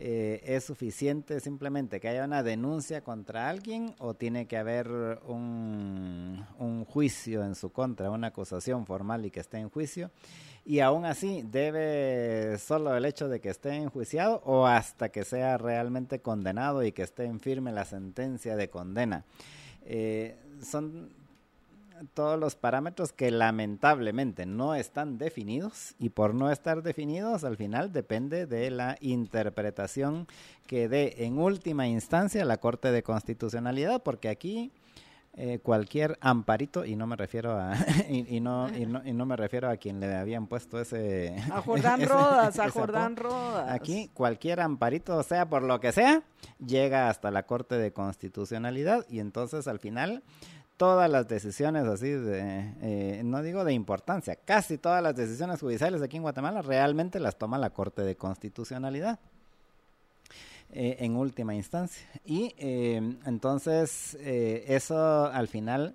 [0.00, 4.88] Eh, ¿Es suficiente simplemente que haya una denuncia contra alguien o tiene que haber
[5.26, 10.12] un, un juicio en su contra, una acusación formal y que esté en juicio?
[10.68, 15.56] Y aún así debe solo el hecho de que esté enjuiciado o hasta que sea
[15.56, 19.24] realmente condenado y que esté en firme la sentencia de condena.
[19.86, 21.08] Eh, son
[22.12, 27.90] todos los parámetros que lamentablemente no están definidos y por no estar definidos al final
[27.90, 30.26] depende de la interpretación
[30.66, 34.70] que dé en última instancia la Corte de Constitucionalidad porque aquí
[35.40, 37.72] eh, cualquier amparito y no me refiero a
[38.08, 41.62] y, no, y, no, y, no, me refiero a quien le habían puesto ese a
[41.62, 43.70] Jordán Rodas a Jordán Rodas.
[43.70, 46.22] Aquí cualquier amparito sea por lo que sea
[46.58, 50.24] llega hasta la Corte de Constitucionalidad y entonces al final
[50.76, 56.02] todas las decisiones así de eh, no digo de importancia casi todas las decisiones judiciales
[56.02, 59.20] aquí en Guatemala realmente las toma la Corte de Constitucionalidad
[60.70, 62.06] eh, en última instancia.
[62.26, 65.94] Y eh, entonces eh, eso al final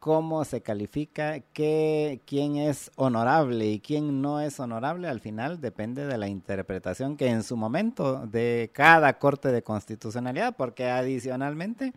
[0.00, 6.06] cómo se califica, qué, quién es honorable y quién no es honorable, al final depende
[6.06, 11.92] de la interpretación que en su momento de cada Corte de Constitucionalidad, porque adicionalmente,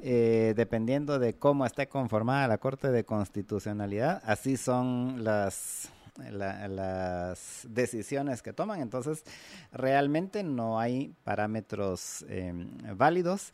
[0.00, 5.90] dependiendo de cómo esté conformada la Corte de Constitucionalidad, así son las...
[6.18, 9.24] las decisiones que toman, entonces
[9.72, 13.52] realmente no hay parámetros em, válidos.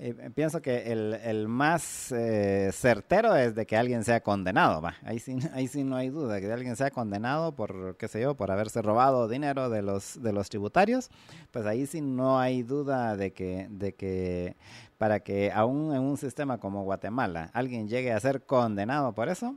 [0.00, 4.94] Eh, pienso que el, más eh, certero es de que alguien sea condenado, va.
[5.02, 8.36] Ahí sí, ahí sí no hay duda, que alguien sea condenado por, qué sé yo,
[8.36, 11.10] por haberse robado dinero de los, de los tributarios,
[11.50, 14.56] pues ahí sí no hay duda de que, de que
[14.98, 19.56] para que aún en un sistema como Guatemala alguien llegue a ser condenado por eso,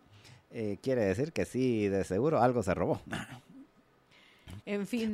[0.51, 3.01] eh, quiere decir que sí, de seguro algo se robó.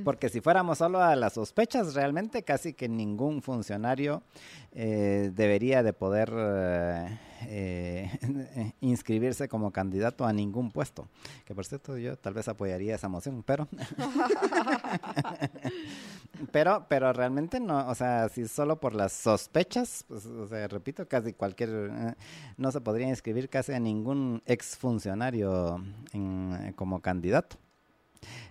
[0.03, 4.23] Porque si fuéramos solo a las sospechas, realmente casi que ningún funcionario
[4.71, 11.07] eh, debería de poder eh, eh, inscribirse como candidato a ningún puesto.
[11.45, 13.67] Que por cierto, yo tal vez apoyaría esa moción, pero...
[16.51, 21.07] pero, pero realmente no, o sea, si solo por las sospechas, pues, o sea, repito,
[21.07, 22.15] casi cualquier,
[22.57, 25.81] no se podría inscribir casi a ningún exfuncionario
[26.13, 27.57] en, como candidato.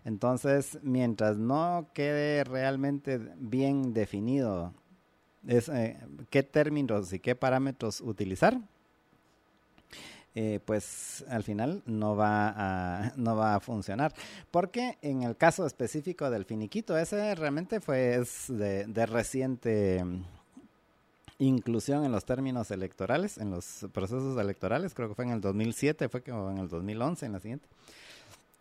[0.04, 4.72] Entonces, mientras no quede realmente bien definido
[5.48, 5.96] eh,
[6.30, 8.58] qué términos y qué parámetros utilizar,
[10.34, 14.12] eh, pues al final no va a no va a funcionar.
[14.50, 20.04] Porque en el caso específico del finiquito ese realmente fue de, de reciente
[21.38, 24.94] inclusión en los términos electorales en los procesos electorales.
[24.94, 27.68] Creo que fue en el 2007 fue que o en el 2011 en la siguiente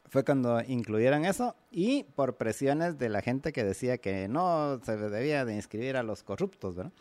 [0.09, 4.97] fue cuando incluyeron eso y por presiones de la gente que decía que no se
[4.97, 6.91] debía de inscribir a los corruptos, ¿verdad?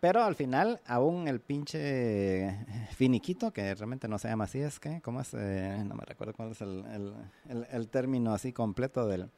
[0.00, 2.56] Pero al final, aún el pinche
[2.96, 5.32] finiquito, que realmente no se llama así, es que, ¿cómo es?
[5.32, 6.84] Eh, no me recuerdo cuál es el,
[7.48, 9.30] el, el, término así completo del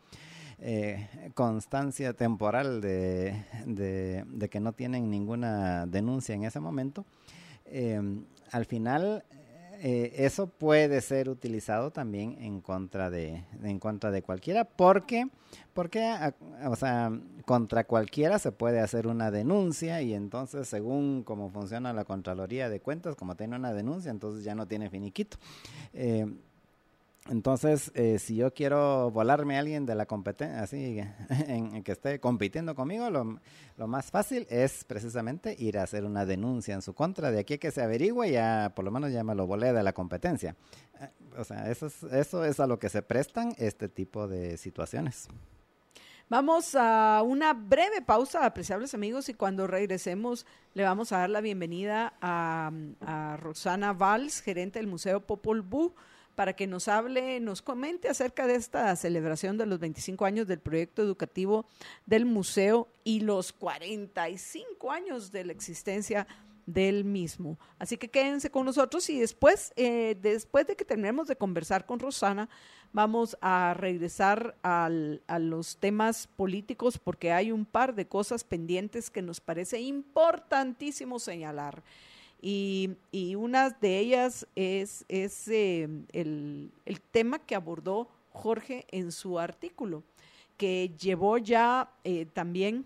[0.58, 7.04] eh, constancia temporal de, de, de, que no tienen ninguna denuncia en ese momento.
[7.66, 8.00] Eh,
[8.50, 9.24] al final
[9.86, 15.28] eh, eso puede ser utilizado también en contra de, en contra de cualquiera, porque,
[15.74, 16.10] porque,
[16.64, 17.12] o sea,
[17.44, 22.80] contra cualquiera se puede hacer una denuncia y entonces según cómo funciona la Contraloría de
[22.80, 25.36] Cuentas, como tiene una denuncia, entonces ya no tiene finiquito.
[25.92, 26.32] Eh,
[27.30, 31.00] entonces, eh, si yo quiero volarme a alguien de la competencia, así,
[31.48, 33.40] en, que esté compitiendo conmigo, lo,
[33.78, 37.30] lo, más fácil es precisamente ir a hacer una denuncia en su contra.
[37.30, 39.94] De aquí que se averigüe, ya por lo menos ya me lo volé de la
[39.94, 40.54] competencia.
[41.00, 41.08] Eh,
[41.38, 45.28] o sea, eso es, eso es a lo que se prestan este tipo de situaciones.
[46.28, 50.44] Vamos a una breve pausa, apreciables amigos, y cuando regresemos
[50.74, 52.70] le vamos a dar la bienvenida a,
[53.00, 55.94] a Rosana Valls, gerente del Museo Popol Vuh
[56.34, 60.60] para que nos hable, nos comente acerca de esta celebración de los 25 años del
[60.60, 61.66] proyecto educativo
[62.06, 66.26] del museo y los 45 años de la existencia
[66.66, 67.58] del mismo.
[67.78, 71.98] Así que quédense con nosotros y después, eh, después de que terminemos de conversar con
[71.98, 72.48] Rosana,
[72.92, 79.20] vamos a regresar a los temas políticos porque hay un par de cosas pendientes que
[79.20, 81.82] nos parece importantísimo señalar.
[82.46, 86.70] Y, y una de ellas es, es eh, el,
[87.10, 90.02] tema que abordó Jorge en su artículo,
[90.58, 92.84] que llevó ya eh, también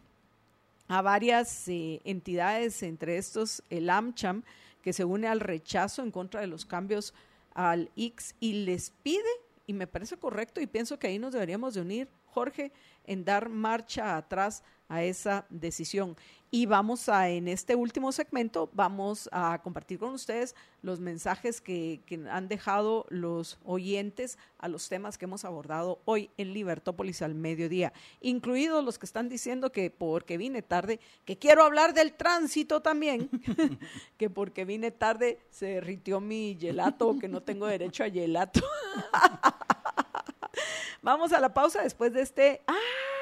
[0.87, 4.45] a varias eh, entidades, entre estos el AmCham,
[4.81, 7.13] que se une al rechazo en contra de los cambios
[7.53, 9.29] al X y les pide,
[9.67, 12.71] y me parece correcto, y pienso que ahí nos deberíamos de unir, Jorge,
[13.07, 16.17] en dar marcha atrás a esa decisión.
[16.51, 22.01] Y vamos a, en este último segmento, vamos a compartir con ustedes los mensajes que,
[22.07, 27.35] que, han dejado los oyentes a los temas que hemos abordado hoy en Libertópolis al
[27.35, 27.93] mediodía,
[28.23, 33.29] incluidos los que están diciendo que porque vine tarde, que quiero hablar del tránsito también,
[34.17, 38.63] que porque vine tarde se derritió mi gelato, que no tengo derecho a gelato.
[41.03, 42.63] vamos a la pausa después de este...
[42.67, 43.18] ¡Ah!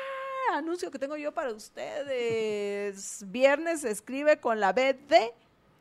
[0.52, 3.24] Anuncio que tengo yo para ustedes.
[3.30, 5.32] Viernes se escribe con la B de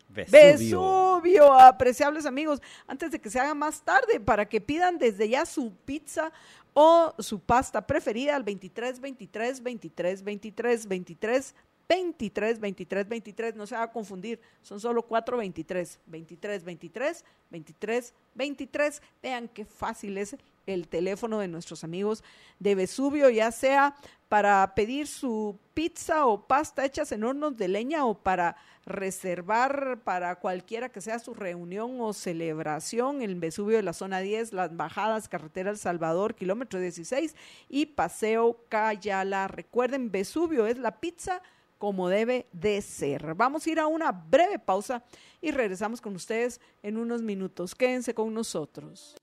[0.10, 0.40] Vesubio.
[0.40, 1.54] Vesubio.
[1.54, 5.74] Apreciables amigos, antes de que se haga más tarde, para que pidan desde ya su
[5.86, 6.32] pizza
[6.74, 11.56] o su pasta preferida al 23 23 23 23 23
[11.88, 18.14] 23 23 23, no se va a confundir, son solo 4 23, 23 23 23
[18.34, 19.02] 23.
[19.22, 20.36] Vean qué fácil es
[20.66, 22.24] el teléfono de nuestros amigos
[22.60, 23.96] de Vesubio, ya sea
[24.30, 30.36] para pedir su pizza o pasta hechas en hornos de leña o para reservar para
[30.36, 35.28] cualquiera que sea su reunión o celebración en Vesubio de la zona 10, las bajadas,
[35.28, 37.36] carretera El Salvador, kilómetro 16
[37.70, 39.48] y Paseo Cayala.
[39.48, 41.42] Recuerden, Vesubio es la pizza
[41.78, 43.36] como debe de ser.
[43.36, 45.04] Vamos a ir a una breve pausa
[45.42, 47.76] y regresamos con ustedes en unos minutos.
[47.76, 49.16] Quédense con nosotros.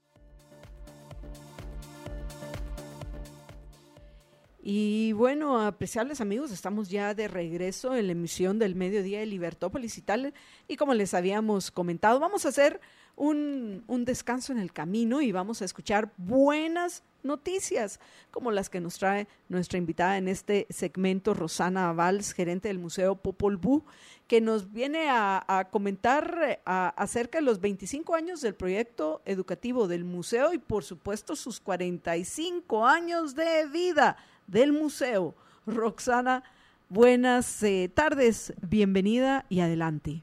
[4.65, 9.99] Y bueno, apreciables amigos, estamos ya de regreso en la emisión del mediodía de Libertópolis
[9.99, 10.33] y tal.
[10.69, 12.81] Y como les habíamos comentado, vamos a hacer
[13.17, 18.01] un, un, descanso en el camino y vamos a escuchar buenas noticias,
[18.31, 23.17] como las que nos trae nuestra invitada en este segmento, Rosana Valls, gerente del Museo
[23.17, 23.85] Popol Vuh,
[24.27, 30.53] que nos viene a, comentar acerca de los 25 años del proyecto educativo del museo
[30.53, 35.35] y por supuesto sus 45 años de vida del museo.
[35.67, 36.43] Roxana,
[36.89, 40.23] buenas eh, tardes, bienvenida y adelante.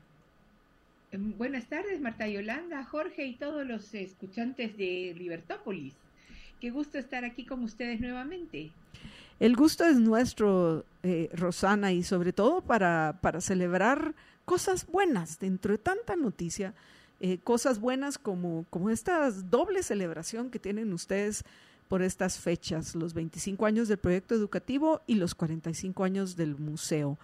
[1.11, 5.93] Em, buenas tardes, Marta Yolanda, Jorge y todos los escuchantes de Libertópolis.
[6.61, 8.71] Qué gusto estar aquí con ustedes nuevamente.
[9.39, 14.13] El gusto es nuestro, eh, Rosana, y sobre todo para, para, celebrar
[14.43, 16.73] cosas buenas dentro de tanta noticia,
[17.21, 21.45] eh, cosas buenas como, como esta doble celebración que tienen ustedes
[21.89, 27.17] por estas fechas, los 25 años del proyecto educativo y los 45 años del museo.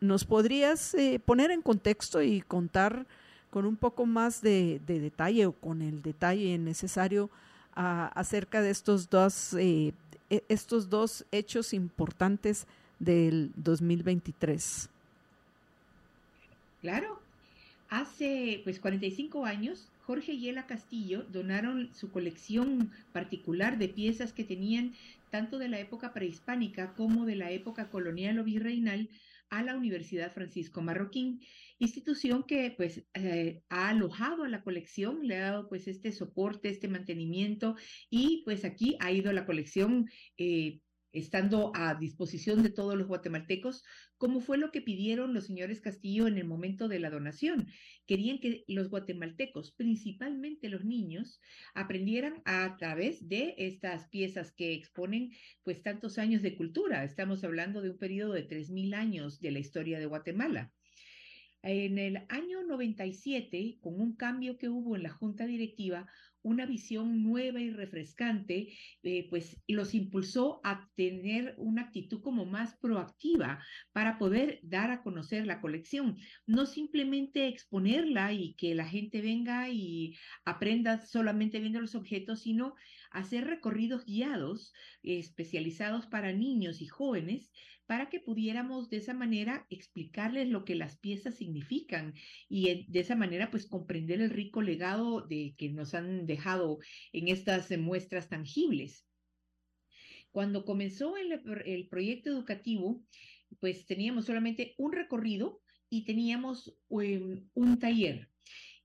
[0.00, 3.06] ¿Nos podrías eh, poner en contexto y contar
[3.50, 7.30] con un poco más de, de detalle o con el detalle necesario
[7.74, 9.94] acerca de estos dos, eh,
[10.28, 12.66] e, estos dos hechos importantes
[12.98, 14.90] del 2023?
[16.82, 17.18] Claro,
[17.88, 24.44] hace pues 45 años Jorge y Ela Castillo donaron su colección particular de piezas que
[24.44, 24.94] tenían
[25.30, 29.08] tanto de la época prehispánica como de la época colonial o virreinal
[29.48, 31.40] a la Universidad Francisco Marroquín,
[31.78, 36.70] institución que pues eh, ha alojado a la colección, le ha dado pues este soporte,
[36.70, 37.76] este mantenimiento
[38.08, 40.80] y pues aquí ha ido la colección eh,
[41.12, 43.84] estando a disposición de todos los guatemaltecos,
[44.16, 47.68] como fue lo que pidieron los señores Castillo en el momento de la donación.
[48.06, 51.40] Querían que los guatemaltecos, principalmente los niños,
[51.74, 55.30] aprendieran a través de estas piezas que exponen
[55.62, 57.04] pues tantos años de cultura.
[57.04, 60.72] Estamos hablando de un periodo de 3.000 años de la historia de Guatemala.
[61.62, 66.08] En el año 97, con un cambio que hubo en la junta directiva,
[66.42, 68.72] una visión nueva y refrescante,
[69.02, 75.02] eh, pues los impulsó a tener una actitud como más proactiva para poder dar a
[75.02, 76.16] conocer la colección,
[76.46, 82.74] no simplemente exponerla y que la gente venga y aprenda solamente viendo los objetos, sino
[83.12, 87.50] hacer recorridos guiados especializados para niños y jóvenes
[87.86, 92.14] para que pudiéramos de esa manera explicarles lo que las piezas significan
[92.48, 96.78] y de esa manera pues comprender el rico legado de que nos han dejado
[97.12, 99.06] en estas muestras tangibles.
[100.30, 103.04] Cuando comenzó el, el proyecto educativo,
[103.60, 105.60] pues teníamos solamente un recorrido
[105.90, 108.31] y teníamos um, un taller.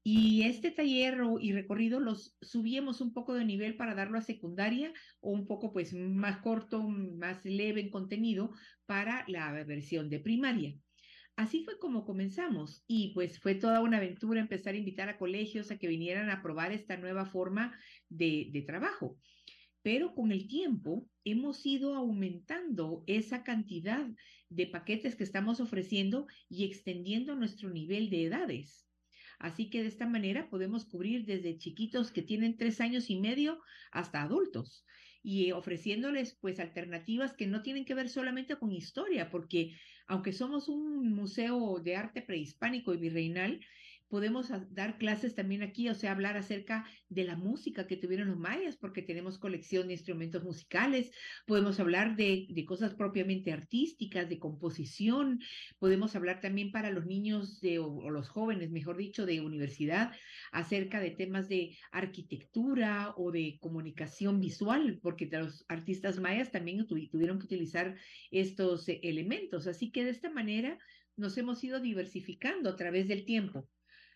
[0.09, 4.93] Y este taller y recorrido los subíamos un poco de nivel para darlo a secundaria
[5.19, 8.53] o un poco pues más corto, más leve en contenido
[8.85, 10.77] para la versión de primaria.
[11.35, 15.71] Así fue como comenzamos y pues fue toda una aventura empezar a invitar a colegios
[15.71, 17.77] a que vinieran a probar esta nueva forma
[18.07, 19.19] de, de trabajo.
[19.81, 24.07] Pero con el tiempo hemos ido aumentando esa cantidad
[24.47, 28.86] de paquetes que estamos ofreciendo y extendiendo nuestro nivel de edades.
[29.39, 33.59] Así que de esta manera podemos cubrir desde chiquitos que tienen tres años y medio
[33.91, 34.85] hasta adultos
[35.21, 39.75] y ofreciéndoles pues alternativas que no tienen que ver solamente con historia, porque
[40.07, 43.59] aunque somos un museo de arte prehispánico y virreinal,
[44.09, 48.37] podemos dar clases también aquí, o sea, hablar acerca de la música que tuvieron los
[48.37, 51.11] mayas, porque tenemos colección de instrumentos musicales,
[51.45, 55.39] podemos hablar de, de cosas propiamente artísticas, de composición,
[55.79, 60.11] podemos hablar también para los niños de, o, o, los jóvenes, mejor dicho, de universidad,
[60.51, 67.39] acerca de temas de arquitectura o de comunicación visual, porque los artistas mayas también tuvieron
[67.39, 67.95] que utilizar
[68.31, 69.67] estos eh, elementos.
[69.67, 70.77] Así que de esta manera
[71.15, 73.67] nos hemos ido diversificando a través del tiempo.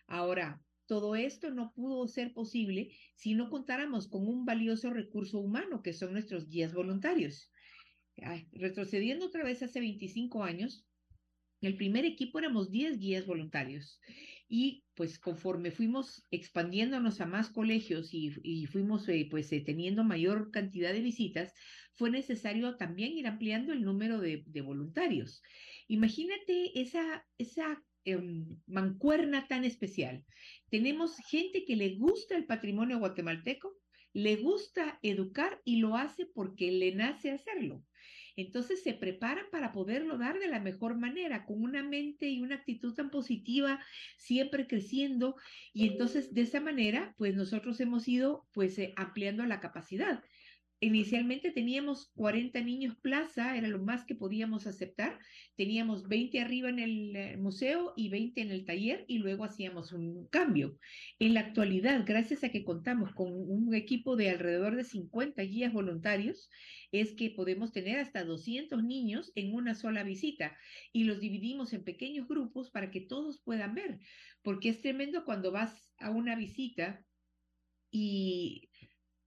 [0.06, 5.82] Ahora, todo esto no pudo ser posible si no contáramos con un valioso recurso humano
[5.82, 7.50] que son nuestros guías voluntarios.
[8.52, 10.86] Retrocediendo otra vez hace 25 años,
[11.62, 14.00] el primer equipo éramos 10 guías voluntarios
[14.48, 20.50] y pues conforme fuimos expandiéndonos a más colegios y, fuimos eh, pues eh, teniendo mayor
[20.50, 21.54] cantidad de visitas,
[21.94, 25.42] fue necesario también ir ampliando el número de, voluntarios.
[25.88, 30.24] Imagínate esa, esa em, mancuerna tan especial.
[30.70, 33.76] Tenemos gente que le gusta el patrimonio guatemalteco,
[34.12, 37.84] le gusta educar y lo hace porque le nace hacerlo.
[38.36, 42.56] Entonces se preparan para poderlo dar de la mejor manera, con una mente y una
[42.56, 43.80] actitud tan positiva,
[44.16, 45.36] siempre creciendo.
[45.72, 50.22] Y entonces de esa manera, pues nosotros hemos ido pues eh, ampliando la capacidad.
[50.84, 55.16] Inicialmente teníamos 40 niños plaza, era lo más que podíamos aceptar.
[55.54, 59.92] Teníamos 20 arriba en el eh, museo y 20 en el taller y luego hacíamos
[59.92, 60.80] un cambio.
[61.20, 65.72] En la actualidad, gracias a que contamos con un equipo de alrededor de 50 guías
[65.72, 66.50] voluntarios,
[66.90, 70.56] es que podemos tener hasta 200 niños en una sola visita
[70.92, 74.00] y los dividimos en pequeños grupos para que todos puedan ver,
[74.42, 77.04] porque es tremendo cuando vas a una visita
[77.92, 78.71] y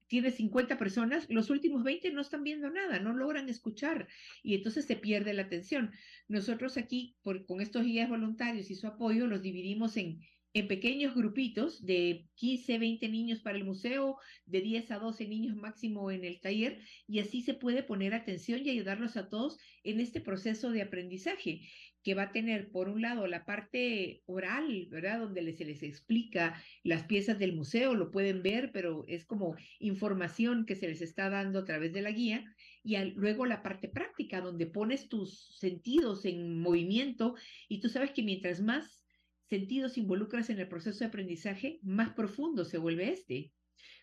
[0.08, 4.08] tiene 50 personas, los últimos 20 no están viendo nada, no logran escuchar
[4.44, 5.92] y entonces se pierde la atención.
[6.28, 10.22] Nosotros aquí, con estos guías voluntarios y su apoyo, los dividimos en,
[10.70, 16.10] pequeños grupitos de 15, 20 niños para el museo, de 10 a 12 niños máximo
[16.12, 20.22] en el taller, y así se puede poner atención y ayudarlos a todos en este
[20.22, 21.68] proceso de aprendizaje
[22.06, 25.22] que va a tener, por un lado, la parte oral, ¿verdad?
[25.22, 30.68] Donde se les explica las piezas del museo, lo pueden ver, pero es como información
[30.68, 32.46] que se les está dando a través de la guía.
[32.84, 37.34] Y luego la parte práctica, donde pones tus sentidos en movimiento
[37.68, 39.04] y tú sabes que mientras más
[39.50, 43.52] sentidos involucras en el proceso de aprendizaje, más profundo se vuelve este.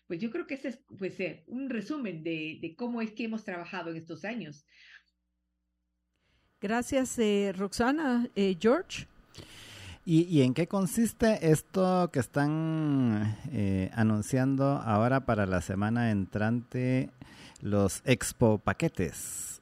[0.07, 3.23] Pues yo creo que ese es pues, eh, un resumen de, de cómo es que
[3.23, 4.65] hemos trabajado en estos años.
[6.63, 8.29] Gracias, eh, Roxana.
[8.37, 9.05] Eh, George.
[10.05, 17.09] ¿Y, en qué consiste esto que están eh, anunciando ahora para la semana entrante,
[17.61, 19.61] los expo paquetes?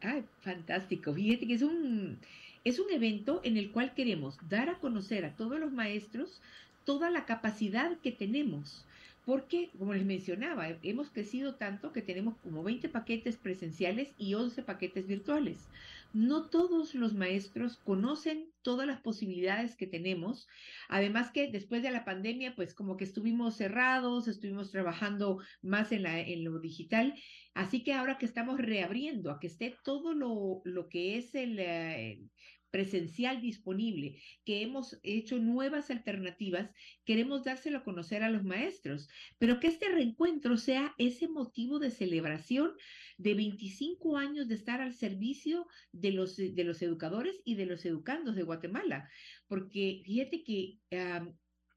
[0.00, 1.12] Ay, fantástico.
[1.12, 2.16] Fíjate que es un,
[2.64, 6.40] es un evento en el cual queremos dar a conocer a todos los maestros
[6.86, 8.86] toda la capacidad que tenemos
[9.28, 14.62] porque, como les mencionaba, hemos crecido tanto que tenemos como 20 paquetes presenciales y 11
[14.62, 15.68] paquetes virtuales.
[16.14, 20.48] No todos los maestros conocen todas las posibilidades que tenemos.
[20.88, 26.04] Además que después de la pandemia, pues como que estuvimos cerrados, estuvimos trabajando más en,
[26.42, 27.14] lo digital.
[27.52, 31.58] Así que ahora que estamos reabriendo, a que esté todo lo, lo que es el,
[31.58, 32.22] eh,
[32.70, 36.70] presencial disponible, que hemos hecho nuevas alternativas,
[37.04, 39.08] queremos dárselo a conocer a los maestros,
[39.38, 42.72] pero que este reencuentro sea ese motivo de celebración
[43.16, 47.84] de 25 años de estar al servicio de los, de los educadores y de los
[47.84, 49.08] educandos de Guatemala,
[49.46, 50.78] porque fíjate que...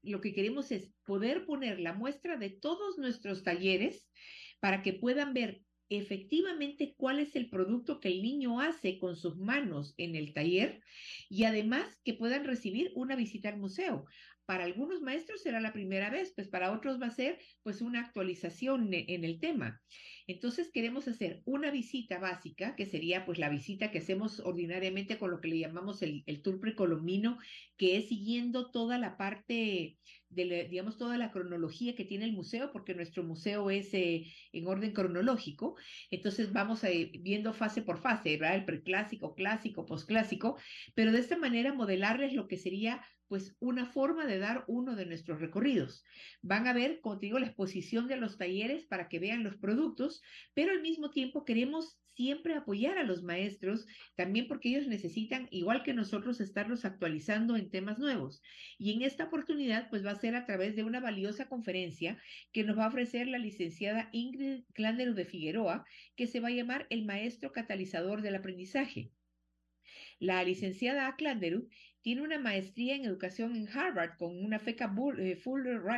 [0.04, 4.10] lo que queremos es poder poner la muestra de todos nuestros talleres
[4.58, 5.62] para que puedan ver
[5.96, 10.82] efectivamente cuál es el producto que el niño hace con sus manos en el taller
[11.28, 14.06] y además que puedan recibir una visita al museo.
[14.44, 18.00] Para algunos maestros será la primera vez, pues para otros va a ser pues una
[18.00, 19.80] actualización en el tema.
[20.26, 25.30] Entonces queremos hacer una visita básica, que sería pues la visita que hacemos ordinariamente con
[25.30, 27.38] lo que le llamamos el, el tour precolombino,
[27.76, 29.98] que es siguiendo toda la parte
[30.32, 34.66] de, digamos, toda la cronología que tiene el museo, porque nuestro museo es eh, en
[34.66, 35.76] orden cronológico.
[36.10, 38.56] Entonces vamos a, ir viendo fase por fase, ¿verdad?
[38.56, 40.56] El preclásico, clásico, posclásico,
[40.94, 43.02] pero de esta manera modelarles lo que sería
[43.32, 46.04] pues una forma de dar uno de nuestros recorridos.
[46.42, 50.20] Van a ver, como la exposición de los talleres para que vean los productos,
[50.52, 53.86] pero al mismo tiempo queremos siempre apoyar a los maestros,
[54.16, 58.42] también porque ellos necesitan, igual que nosotros, estarlos actualizando en temas nuevos.
[58.76, 62.20] Y en esta oportunidad, pues va a ser a través de una valiosa conferencia
[62.52, 65.86] que nos va a ofrecer la licenciada Ingrid Klandero de Figueroa,
[66.16, 69.10] que se va a llamar El Maestro Catalizador del Aprendizaje.
[70.18, 71.68] La licenciada Aklanderu
[72.02, 75.40] tiene una maestría en educación en Harvard con una feca eh,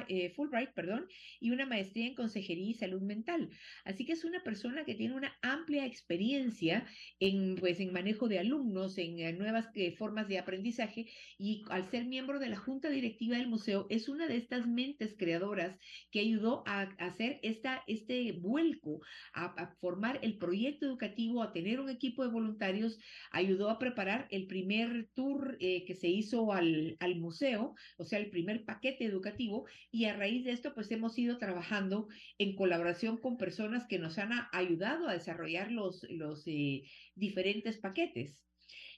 [0.09, 1.09] eh, Fulbright, perdón,
[1.41, 3.51] y una maestría en consejería y salud mental.
[3.85, 6.87] Así que es una persona que tiene una amplia experiencia
[7.21, 11.07] en, pues, en manejo de alumnos, en eh, nuevas formas de aprendizaje
[11.39, 15.15] y al ser miembro de la junta directiva del museo es una de estas mentes
[15.19, 15.77] creadoras
[16.11, 19.01] que ayudó a, hacer esta, este vuelco,
[19.33, 22.99] a, formar el proyecto educativo, a tener un equipo de voluntarios,
[23.31, 28.31] ayudó a preparar el primer tour que se hizo al, al museo, o sea, el
[28.31, 32.09] primer paquete educativo, y a raíz de esto, pues hemos ido trabajando
[32.39, 36.83] en colaboración con personas que nos han ayudado a desarrollar los, los eh,
[37.15, 38.45] diferentes paquetes.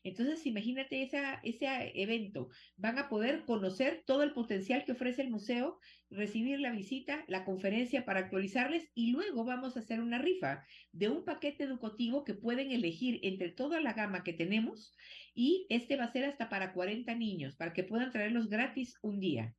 [0.03, 2.49] Entonces, imagínate esa, ese evento.
[2.77, 5.79] Van a poder conocer todo el potencial que ofrece el museo,
[6.11, 11.09] recibir la visita, la conferencia para actualizarles y luego vamos a hacer una rifa de
[11.09, 14.95] un paquete educativo que pueden elegir entre toda la gama que tenemos
[15.35, 19.21] y este va a ser hasta para 40 niños, para que puedan traerlos gratis un
[19.21, 19.55] día.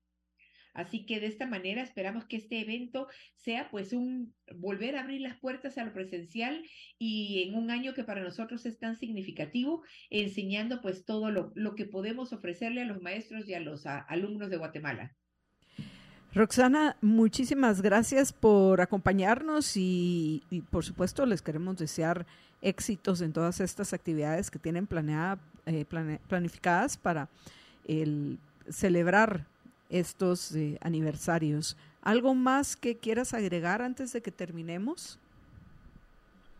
[0.77, 5.21] Así que de esta manera esperamos que este evento sea pues un volver a abrir
[5.21, 6.63] las puertas a lo presencial
[6.99, 9.81] y en un año que para nosotros es tan significativo,
[10.11, 14.57] enseñando pues todo lo, que podemos ofrecerle a los maestros y a los alumnos de
[14.57, 15.15] Guatemala.
[16.35, 22.27] Roxana, muchísimas gracias por acompañarnos y, por supuesto les queremos desear
[22.61, 25.85] éxitos en todas estas actividades que tienen planeada, eh,
[26.27, 27.29] planificadas para
[27.87, 28.37] el
[28.69, 29.47] celebrar
[29.89, 31.77] estos eh, aniversarios.
[32.01, 35.19] ¿Algo más que quieras agregar antes de que terminemos?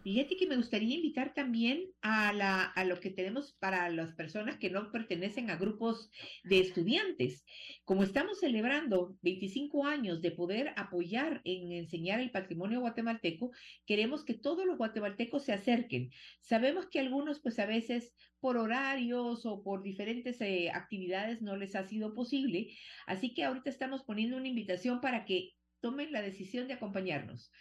[0.07, 4.55] Fíjate que me gustaría invitar también a, la, a lo que tenemos para las personas
[4.55, 6.09] que no pertenecen a grupos
[6.45, 7.43] de estudiantes.
[7.84, 13.51] Como estamos celebrando 25 años de poder apoyar en enseñar el patrimonio guatemalteco,
[13.85, 16.09] queremos que todos los guatemaltecos se acerquen.
[16.39, 21.75] Sabemos que algunos, pues a veces por horarios o por diferentes eh, actividades no les
[21.75, 22.69] ha sido posible,
[23.07, 27.51] así que ahorita estamos poniendo una invitación para que tomen la decisión de acompañarnos.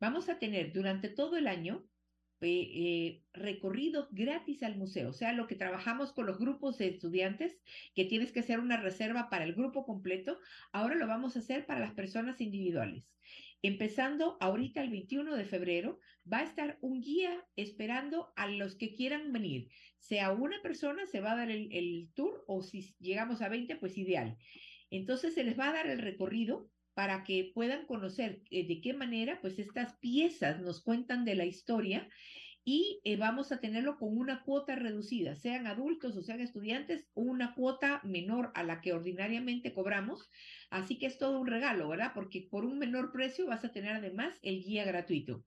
[0.00, 1.88] Vamos a tener durante todo el año
[2.40, 6.88] eh, eh, recorrido gratis al museo, o sea, lo que trabajamos con los grupos de
[6.88, 7.58] estudiantes,
[7.94, 10.38] que tienes que hacer una reserva para el grupo completo,
[10.70, 13.10] ahora lo vamos a hacer para las personas individuales.
[13.62, 15.98] Empezando ahorita el 21 de febrero,
[16.30, 19.70] va a estar un guía esperando a los que quieran venir.
[19.98, 23.76] Sea una persona, se va a dar el, el tour, o si llegamos a 20,
[23.76, 24.36] pues ideal.
[24.90, 28.94] Entonces se les va a dar el recorrido para que puedan conocer eh, de qué
[28.94, 32.08] manera pues estas piezas nos cuentan de la historia
[32.64, 37.54] y eh, vamos a tenerlo con una cuota reducida, sean adultos o sean estudiantes, una
[37.54, 40.30] cuota menor a la que ordinariamente cobramos.
[40.70, 42.12] Así que es todo un regalo, ¿verdad?
[42.14, 45.44] Porque por un menor precio vas a tener además el guía gratuito.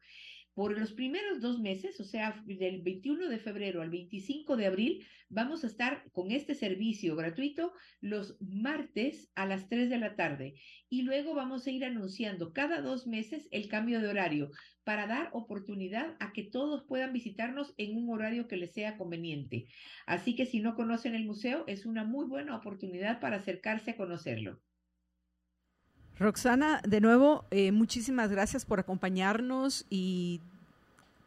[0.59, 5.07] Por los primeros dos meses, o sea, del 21 de febrero al 25 de abril,
[5.29, 7.71] vamos a estar con este servicio gratuito
[8.01, 10.55] los martes a las 3 de la tarde.
[10.89, 14.51] Y luego vamos a ir anunciando cada dos meses el cambio de horario
[14.83, 19.67] para dar oportunidad a que todos puedan visitarnos en un horario que les sea conveniente.
[20.07, 23.95] Así que si no conocen el museo, es una muy buena oportunidad para acercarse a
[23.95, 24.59] conocerlo.
[26.19, 30.41] Roxana, de nuevo, eh, muchísimas gracias por acompañarnos y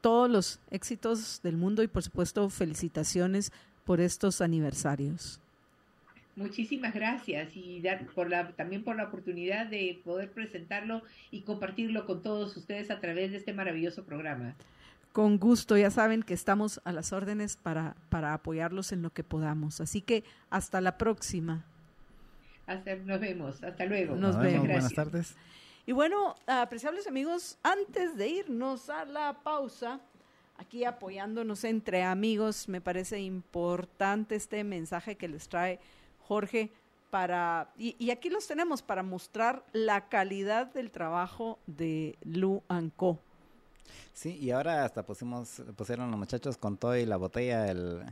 [0.02, 3.52] todos los éxitos del mundo y por supuesto felicitaciones
[3.86, 5.40] por estos aniversarios.
[6.36, 12.04] Muchísimas gracias y dar por la, también por la oportunidad de poder presentarlo y compartirlo
[12.04, 14.54] con todos ustedes a través de este maravilloso programa.
[15.12, 19.24] Con gusto, ya saben que estamos a las órdenes para, para apoyarlos en lo que
[19.24, 19.80] podamos.
[19.80, 21.64] Así que hasta la próxima.
[22.72, 24.16] Hasta, nos vemos, hasta luego.
[24.16, 24.66] Nos, vemos.
[24.66, 25.34] Buenas tardes.
[25.84, 30.00] Y bueno, apreciables amigos, antes de irnos a la pausa,
[30.56, 35.80] aquí apoyándonos entre amigos, me parece importante este mensaje que les trae
[36.20, 36.70] Jorge
[37.10, 42.62] para, y, aquí los tenemos para mostrar la calidad del trabajo de Lu
[42.96, 43.18] Co.
[44.14, 48.02] Sí, y ahora hasta pusimos, pusieron los muchachos con todo y la botella el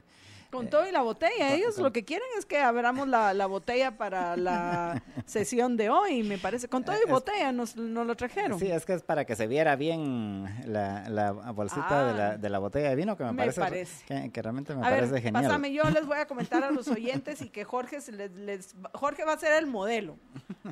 [0.51, 1.55] con todo y la botella.
[1.55, 6.23] Ellos lo que quieren es que abramos la, la, botella para la sesión de hoy,
[6.23, 6.69] me parece.
[6.69, 8.59] Con todo y botella nos, lo trajeron.
[8.59, 12.37] Sí, es que es para que se viera bien la, la bolsita de, la, ah.
[12.37, 15.45] de, la, botella de vino, que me, parece, Que, realmente me parece genial.
[15.45, 19.35] Pásame, yo les voy a comentar a los oyentes y que Jorge, les, Jorge va
[19.35, 20.17] a ser el modelo.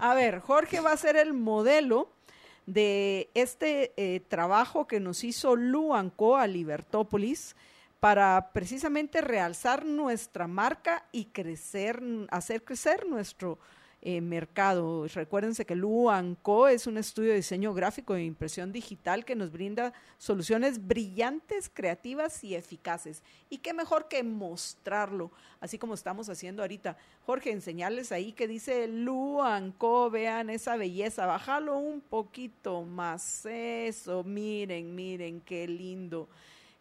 [0.00, 2.10] A ver, Jorge va a ser el modelo
[2.66, 7.56] de este eh, trabajo que nos hizo Luanco a Libertópolis
[8.00, 13.58] para precisamente realzar nuestra marca y crecer, hacer crecer nuestro
[14.00, 15.08] eh, mercado.
[15.08, 19.92] Recuérdense que Luanco es un estudio de diseño gráfico e impresión digital que nos brinda
[20.18, 23.24] soluciones brillantes, creativas y eficaces.
[23.50, 26.96] Y qué mejor que mostrarlo, así como estamos haciendo ahorita.
[27.26, 33.46] Jorge, enseñarles ahí que dice Luanco, vean esa belleza, bájalo un poquito más.
[33.46, 36.28] Eso, miren, miren, qué lindo.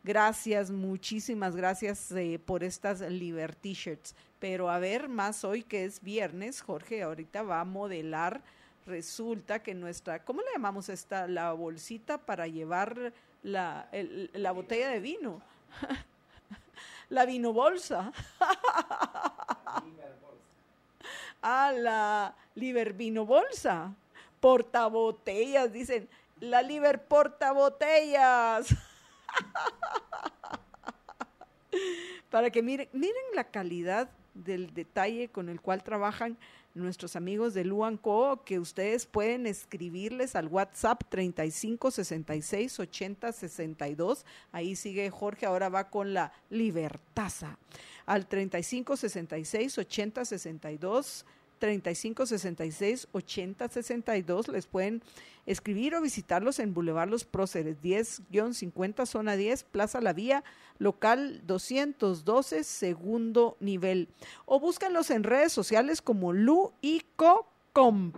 [0.07, 4.15] Gracias, muchísimas gracias eh, por estas Liberty Shirts.
[4.39, 8.41] Pero a ver, más hoy que es viernes, Jorge ahorita va a modelar.
[8.85, 11.27] Resulta que nuestra, ¿cómo le llamamos esta?
[11.27, 13.11] La bolsita para llevar
[13.43, 13.89] la,
[14.31, 15.41] la botella de vino.
[17.09, 18.13] la vino bolsa.
[21.41, 23.93] ah, la Liber Vino Bolsa.
[24.39, 26.07] Portabotellas, dicen.
[26.39, 28.73] La Liber Portabotellas.
[32.29, 36.37] para que miren, miren la calidad del detalle con el cual trabajan
[36.77, 44.25] nuestros amigos de Luanco, que ustedes pueden escribirles al WhatsApp 35 66 80 62.
[44.51, 47.57] Ahí sigue Jorge, ahora va con la libertaza.
[48.05, 51.25] Al 35 66 80 62
[51.57, 54.47] 35 66 80 62.
[54.47, 55.01] Les pueden
[55.45, 60.43] escribir o visitarlos en Boulevard Los Próceres 10-50 Zona 10, Plaza La Vía,
[60.77, 64.09] local 212, segundo nivel.
[64.45, 67.03] O búsquenlos en redes sociales como Lu y
[67.73, 68.15] Comp.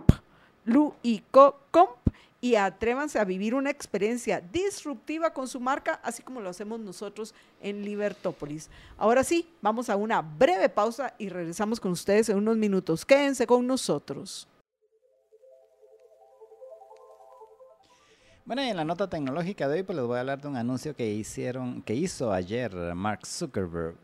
[0.64, 2.00] Lu y Comp
[2.40, 7.34] y atrévanse a vivir una experiencia disruptiva con su marca, así como lo hacemos nosotros
[7.60, 8.70] en Libertópolis.
[8.96, 13.04] Ahora sí, vamos a una breve pausa y regresamos con ustedes en unos minutos.
[13.04, 14.48] Quédense con nosotros.
[18.46, 20.56] Bueno, y en la nota tecnológica de hoy pues les voy a hablar de un
[20.56, 23.94] anuncio que hicieron, que hizo ayer Mark Zuckerberg,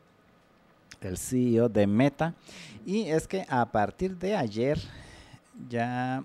[1.01, 2.35] el CEO de Meta,
[2.85, 4.79] y es que a partir de ayer
[5.69, 6.23] ya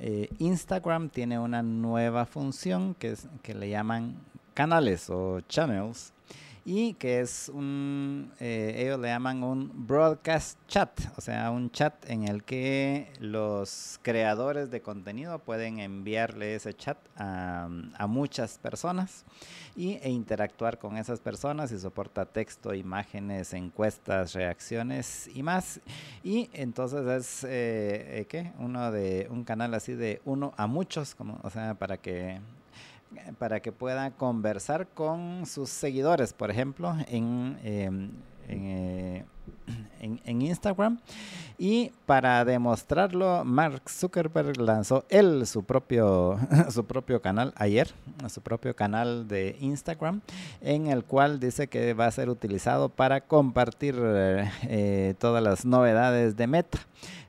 [0.00, 4.16] eh, Instagram tiene una nueva función que, es, que le llaman
[4.54, 6.12] canales o channels
[6.64, 12.08] y que es un, eh, ellos le llaman un broadcast chat, o sea, un chat
[12.08, 17.68] en el que los creadores de contenido pueden enviarle ese chat a,
[18.06, 19.24] muchas personas
[19.74, 25.80] y, e interactuar con esas personas y soporta texto, imágenes, encuestas, reacciones y más.
[26.22, 28.52] Y entonces es, eh, eh, ¿qué?
[28.58, 32.40] Uno de, un canal así de uno a muchos, como, o sea, para que
[33.38, 38.10] para que pueda conversar con sus seguidores, por ejemplo, en, em,
[38.48, 39.24] eh,
[40.00, 40.98] en, en, Instagram.
[41.58, 46.38] Y para demostrarlo, Mark Zuckerberg lanzó él su propio,
[46.70, 47.92] su propio canal ayer,
[48.28, 50.20] su propio canal de Instagram,
[50.60, 56.36] en el cual dice que va a ser utilizado para compartir eh, todas las novedades
[56.36, 56.78] de Meta.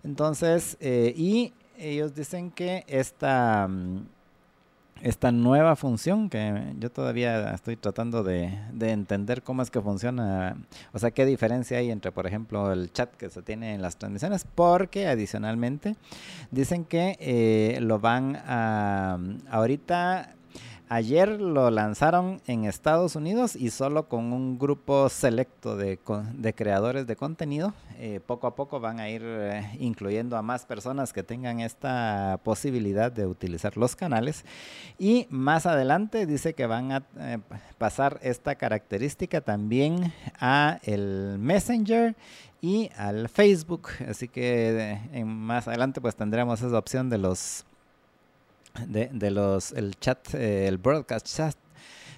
[0.04, 3.68] Entonces, eh, y ellos dicen que esta
[5.04, 10.56] esta nueva función que yo todavía estoy tratando de, entender cómo es que funciona,
[10.94, 13.98] o sea, qué diferencia hay entre, por ejemplo, el chat que se tiene en las
[13.98, 15.98] transmisiones, porque adicionalmente
[16.52, 19.20] dicen que eh, lo van a,
[19.50, 20.36] ahorita
[20.90, 25.98] Ayer lo lanzaron en Estados Unidos y solo con un grupo selecto de,
[26.56, 27.74] creadores de contenido.
[27.98, 32.40] Eh, poco a poco van a ir eh, incluyendo a más personas que tengan esta
[32.44, 34.44] posibilidad de utilizar los canales.
[35.00, 37.40] Y más adelante dice que van a eh,
[37.78, 42.16] pasar esta característica también a el Messenger
[42.62, 43.88] y al Facebook.
[44.08, 47.66] Así que más adelante pues tendremos esa opción de los
[48.88, 51.56] de, los, el chat, eh, el broadcast chat,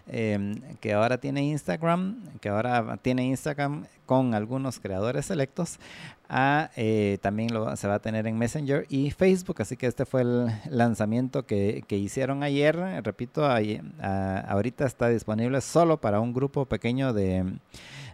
[0.08, 5.80] em, que ahora tiene Instagram, que ahora tiene Instagram con algunos creadores selectos,
[6.30, 10.06] a, eh, también lo, se va a tener en Messenger y Facebook, así que este
[10.06, 16.34] fue el lanzamiento que, que hicieron ayer, repito, ahí, ahorita está disponible solo para un
[16.34, 17.60] grupo pequeño de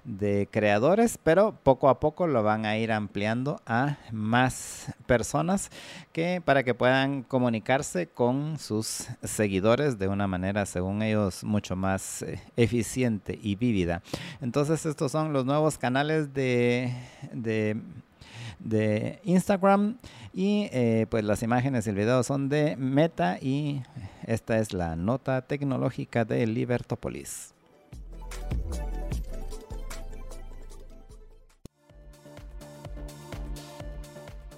[0.03, 5.69] de creadores, pero poco a poco lo van a ir ampliando a más personas
[6.11, 12.23] que para que puedan comunicarse con sus seguidores de una manera, según ellos, mucho más
[12.23, 14.01] eh, eficiente y vívida.
[14.41, 16.93] Entonces, estos son los nuevos canales de,
[17.31, 19.97] de, Instagram
[20.33, 23.81] y eh, pues las imágenes y el video son de Meta y
[24.25, 27.53] esta es la nota tecnológica de Libertopolis.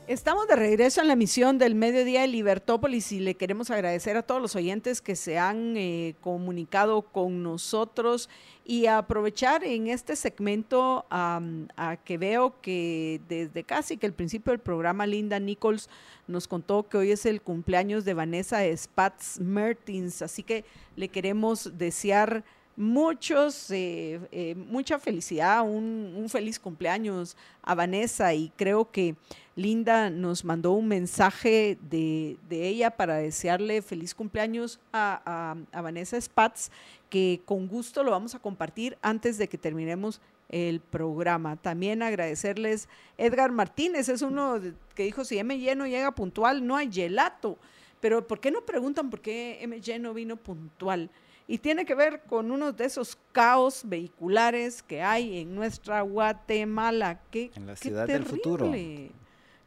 [0.06, 4.22] Estamos de regreso en la emisión del Mediodía de Libertópolis y le queremos agradecer a
[4.22, 8.30] todos los oyentes que se han eh, comunicado con nosotros
[8.66, 14.60] y aprovechar en este segmento a que veo que desde casi que el principio del
[14.60, 15.90] programa Linda Nichols
[16.28, 20.66] nos contó que hoy es el cumpleaños de Vanessa Spatz Mertins, así que
[20.98, 22.44] le queremos desear
[22.76, 29.16] muchos, eh, eh, mucha felicidad, un, un, feliz cumpleaños a Vanessa y creo que
[29.56, 36.72] Linda nos mandó un mensaje de, ella para desearle feliz cumpleaños a, Vanessa Spatz,
[37.10, 41.56] que con gusto lo vamos a compartir antes de que terminemos el programa.
[41.56, 44.60] También agradecerles, Edgar Martínez es uno
[44.96, 47.58] que dijo, si M lleno llega puntual, no hay gelato.
[48.00, 51.10] Pero ¿por qué no preguntan por qué M lleno vino puntual?
[51.48, 57.22] Y tiene que ver con uno de esos caos vehiculares que hay en nuestra Guatemala.
[57.30, 58.72] Qué, en la ciudad del futuro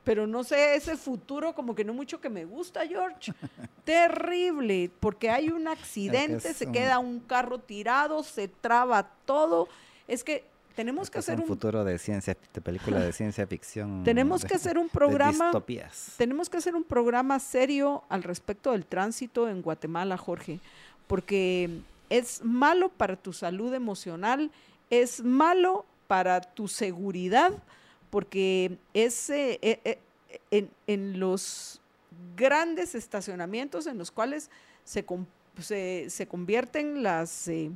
[0.07, 3.33] pero no sé, ese futuro como que no mucho que me gusta, George.
[3.85, 9.67] Terrible, porque hay un accidente, se queda un carro tirado, se traba todo.
[10.07, 10.45] Es que
[10.77, 14.05] tenemos que hacer un futuro de ciencia, de película de ciencia ficción.
[14.05, 15.51] Tenemos de- que hacer un programa
[16.17, 20.61] tenemos que hacer un programa serio al respecto del tránsito en Guatemala, Jorge,
[21.09, 21.81] porque
[22.11, 24.53] es malo para tu salud emocional,
[24.89, 27.51] es malo para tu seguridad,
[28.17, 29.99] porque es eh, eh, eh,
[30.51, 31.83] en, en los
[32.35, 34.51] grandes estacionamientos en los cuales
[34.85, 35.05] se,
[35.61, 37.71] se, se convierten las eh,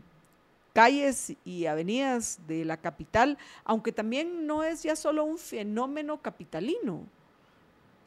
[0.73, 7.05] calles y avenidas de la capital, aunque también no es ya solo un fenómeno capitalino.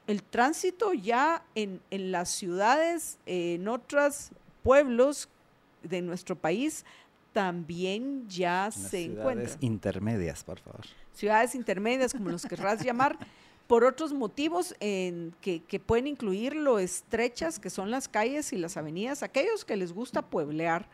[0.08, 4.32] El tránsito ya en, en las ciudades, en otros
[4.64, 5.30] pueblos
[5.84, 6.84] de nuestro país,
[7.32, 10.82] también ya Las se ciudades encuentra intermedias, por favor.
[11.14, 13.18] Ciudades intermedias, como los querrás llamar,
[13.68, 18.58] por otros motivos en que, que pueden incluir lo estrechas que son las calles y
[18.58, 20.88] las avenidas, aquellos que les gusta pueblear,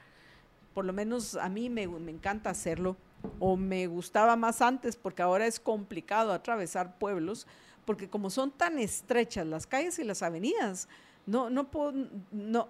[0.74, 2.96] por lo menos a mí me, me encanta hacerlo,
[3.40, 7.48] o me gustaba más antes porque ahora es complicado atravesar pueblos,
[7.86, 10.88] porque como son tan estrechas las calles y las avenidas,
[11.26, 11.94] no, no puedo,
[12.32, 12.70] no,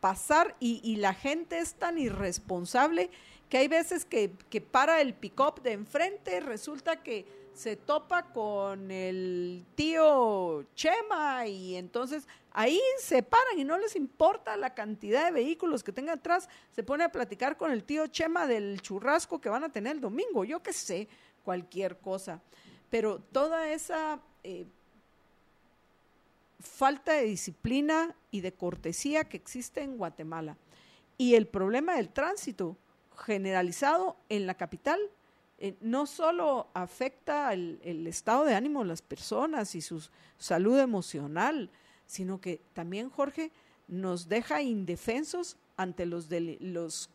[0.00, 3.10] pasar y, y la gente es tan irresponsable
[3.48, 7.26] que hay veces que, que para el pick-up de enfrente, resulta que
[7.58, 14.56] se topa con el tío Chema y entonces ahí se paran y no les importa
[14.56, 18.46] la cantidad de vehículos que tengan atrás, se pone a platicar con el tío Chema
[18.46, 21.08] del churrasco que van a tener el domingo, yo qué sé,
[21.44, 22.40] cualquier cosa.
[22.90, 24.64] Pero toda esa eh,
[26.60, 30.56] falta de disciplina y de cortesía que existe en Guatemala
[31.16, 32.76] y el problema del tránsito
[33.18, 34.98] generalizado en la capital
[35.58, 40.08] eh, no solo afecta el, el estado de ánimo de las personas y su
[40.38, 41.68] salud emocional,
[42.06, 43.50] sino que también, Jorge,
[43.88, 47.10] nos deja indefensos ante los, deli- los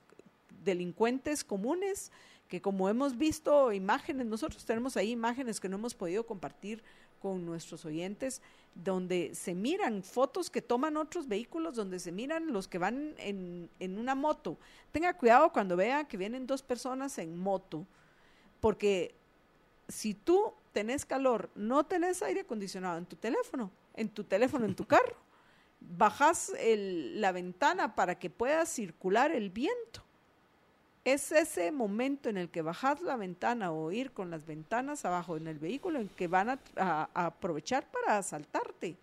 [0.64, 2.12] delincuentes comunes,
[2.50, 6.84] que como hemos visto imágenes, nosotros tenemos ahí imágenes que no hemos podido compartir
[7.22, 8.42] con nuestros oyentes,
[8.76, 13.70] donde se miran fotos que toman otros vehículos, donde se miran los que van en,
[13.80, 14.58] en una moto.
[14.92, 17.86] Tenga cuidado cuando vea que vienen dos personas en moto,
[18.60, 19.16] porque
[19.88, 24.76] si tú tenés calor, no tenés aire acondicionado en tu teléfono, en tu teléfono, en
[24.76, 25.16] tu carro,
[25.80, 30.03] bajas el- la ventana para que pueda circular el viento.
[31.06, 35.36] Es ese momento en el que bajas la ventana o ir con las ventanas abajo
[35.36, 38.96] en el vehículo en que van a, a- aprovechar para asaltarte.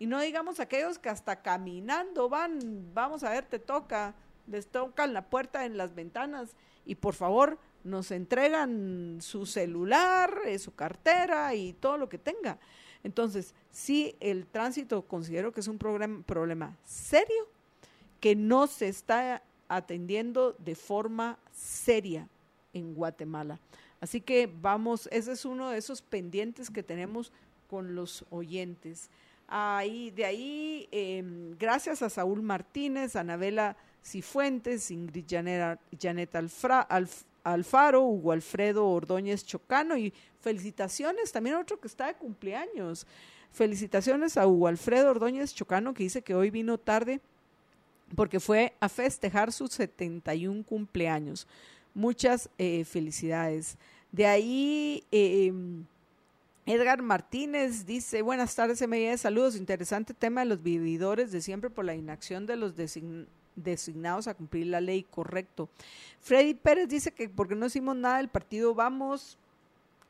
[0.00, 4.14] Y no digamos aquellos que hasta caminando van, vamos a ver, te toca,
[4.48, 6.50] les tocan la puerta en las ventanas
[6.84, 12.58] y por favor nos entregan su celular, eh, su cartera y todo lo que tenga.
[13.04, 17.48] Entonces, sí, el tránsito considero que es un problema serio
[18.18, 22.28] que no se está atendiendo de forma seria
[22.72, 23.58] en Guatemala.
[24.00, 27.32] Así que vamos, ese es uno de esos pendientes que tenemos
[27.68, 29.08] con los oyentes.
[29.48, 36.34] Ahí, de ahí, em, gracias a Saúl Martínez, Anabela Cifuentes, Ingrid Janera- Janet
[37.44, 43.06] Alfaro, Hugo Alfredo Ordóñez Chocano y felicitaciones también a otro que está de cumpleaños.
[43.52, 47.20] Felicitaciones a Hugo Alfredo Ordóñez Chocano que dice que hoy vino tarde
[48.16, 51.46] porque fue a festejar sus 71 cumpleaños.
[51.94, 53.76] Muchas eh, felicidades.
[54.10, 55.52] De ahí, eh,
[56.66, 61.84] Edgar Martínez dice, buenas tardes, MIA, saludos, interesante tema de los vividores de siempre por
[61.84, 65.68] la inacción de los design- designados a cumplir la ley, correcto.
[66.20, 69.38] Freddy Pérez dice que porque no hicimos nada del partido Vamos,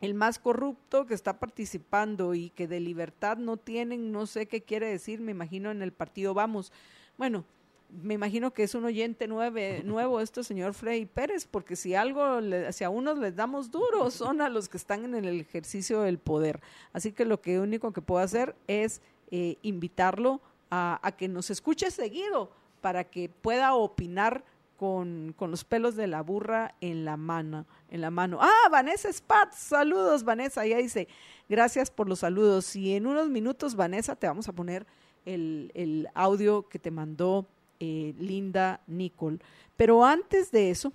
[0.00, 4.60] el más corrupto que está participando y que de libertad no tienen, no sé qué
[4.62, 6.72] quiere decir, me imagino en el partido Vamos.
[7.16, 7.44] Bueno,
[7.90, 12.40] me imagino que es un oyente nueve, nuevo este señor Freddy Pérez, porque si algo,
[12.40, 16.02] le- si a unos les damos duro, son a los que están en el ejercicio
[16.02, 16.60] del poder.
[16.92, 19.00] Así que lo que único que puedo hacer es
[19.30, 20.40] eh, invitarlo
[20.70, 22.50] a, a que nos escuche seguido
[22.80, 24.44] para que pueda opinar
[24.76, 27.66] con, con los pelos de la burra en la mano.
[27.88, 28.38] En la mano.
[28.42, 31.08] Ah, Vanessa Spatz, saludos Vanessa, ya dice,
[31.48, 32.76] gracias por los saludos.
[32.76, 34.86] Y en unos minutos, Vanessa, te vamos a poner
[35.24, 37.48] el, el audio que te mandó
[37.80, 39.38] eh, Linda Nicole.
[39.76, 40.92] Pero antes de eso,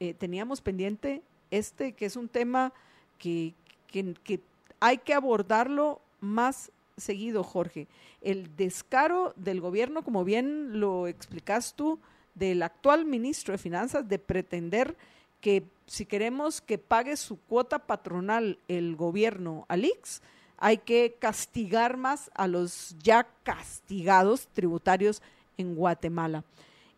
[0.00, 2.72] eh, teníamos pendiente este, que es un tema
[3.18, 3.54] que,
[3.86, 4.40] que, que
[4.80, 7.86] hay que abordarlo más seguido, Jorge.
[8.20, 11.98] El descaro del gobierno, como bien lo explicas tú,
[12.34, 14.96] del actual ministro de Finanzas, de pretender
[15.40, 20.22] que si queremos que pague su cuota patronal el gobierno al IX,
[20.58, 25.22] hay que castigar más a los ya castigados tributarios
[25.58, 26.44] en Guatemala.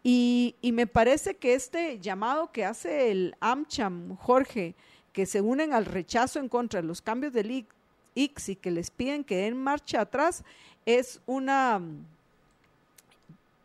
[0.02, 4.74] Y, me parece que este llamado que hace el AmCham, Jorge,
[5.12, 7.66] que se unen al rechazo en contra de los cambios del
[8.14, 10.44] y que les piden que den marcha atrás,
[10.86, 11.80] es una,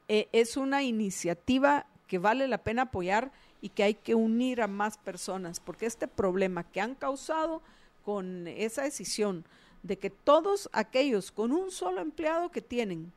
[0.08, 3.32] eh, es una iniciativa que vale la pena apoyar
[3.62, 7.62] y que hay que unir a más personas, porque este problema que han causado
[8.04, 9.46] con esa decisión
[9.84, 13.12] de que todos aquellos con un solo empleado que tienen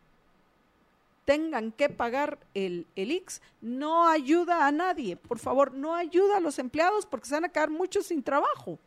[1.29, 5.15] tengan que pagar el, el IX, no ayuda a nadie.
[5.15, 8.79] Por favor, no ayuda a los empleados porque se van a quedar muchos sin trabajo.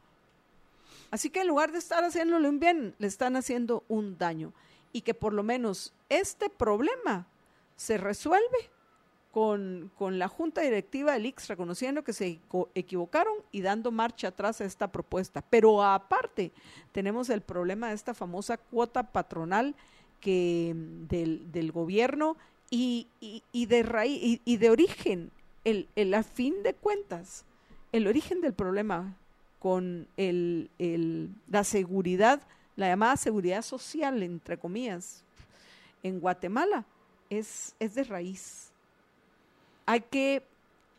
[1.12, 4.54] Así que en lugar de estar haciéndole un bien, le están haciendo un daño.
[4.92, 7.28] Y que por lo menos este problema
[7.76, 8.72] se resuelve
[9.32, 12.40] con, con, la junta directiva del IX reconociendo que se
[12.74, 15.44] equivocaron y dando marcha atrás a esta propuesta.
[15.48, 16.52] Pero aparte,
[16.92, 19.76] tenemos el problema de esta famosa cuota patronal
[20.22, 20.74] que
[21.10, 22.38] del, del gobierno
[22.70, 25.32] y, y, de raíz y, de origen,
[25.66, 27.44] el, el, a fin de cuentas,
[27.92, 29.18] el origen del problema
[29.60, 32.42] con el, el, la seguridad,
[32.78, 35.24] la llamada seguridad social, entre comillas,
[36.02, 36.86] en Guatemala,
[37.30, 38.72] es, es de raíz.
[39.86, 40.44] Hay que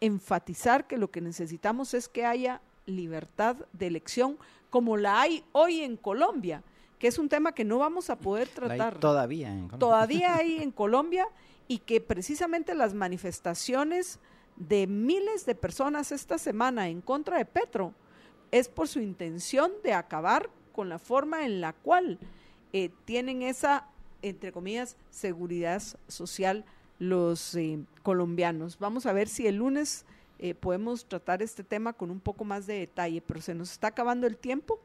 [0.00, 4.36] enfatizar que lo que necesitamos es que haya libertad de elección
[4.68, 6.62] como la hay hoy en Colombia
[7.02, 9.00] que es un tema que no vamos a poder tratar.
[9.00, 9.78] Todavía en Colombia.
[9.80, 11.26] Todavía hay en Colombia
[11.66, 14.20] y que precisamente las manifestaciones
[14.54, 17.92] de miles de personas esta semana en contra de Petro
[18.52, 22.20] es por su intención de acabar con la forma en la cual
[22.72, 23.88] eh, tienen esa,
[24.22, 26.64] entre comillas, seguridad social
[27.00, 28.78] los eh, colombianos.
[28.78, 30.04] Vamos a ver si el lunes
[30.38, 33.88] eh, podemos tratar este tema con un poco más de detalle, pero se nos está
[33.88, 34.78] acabando el tiempo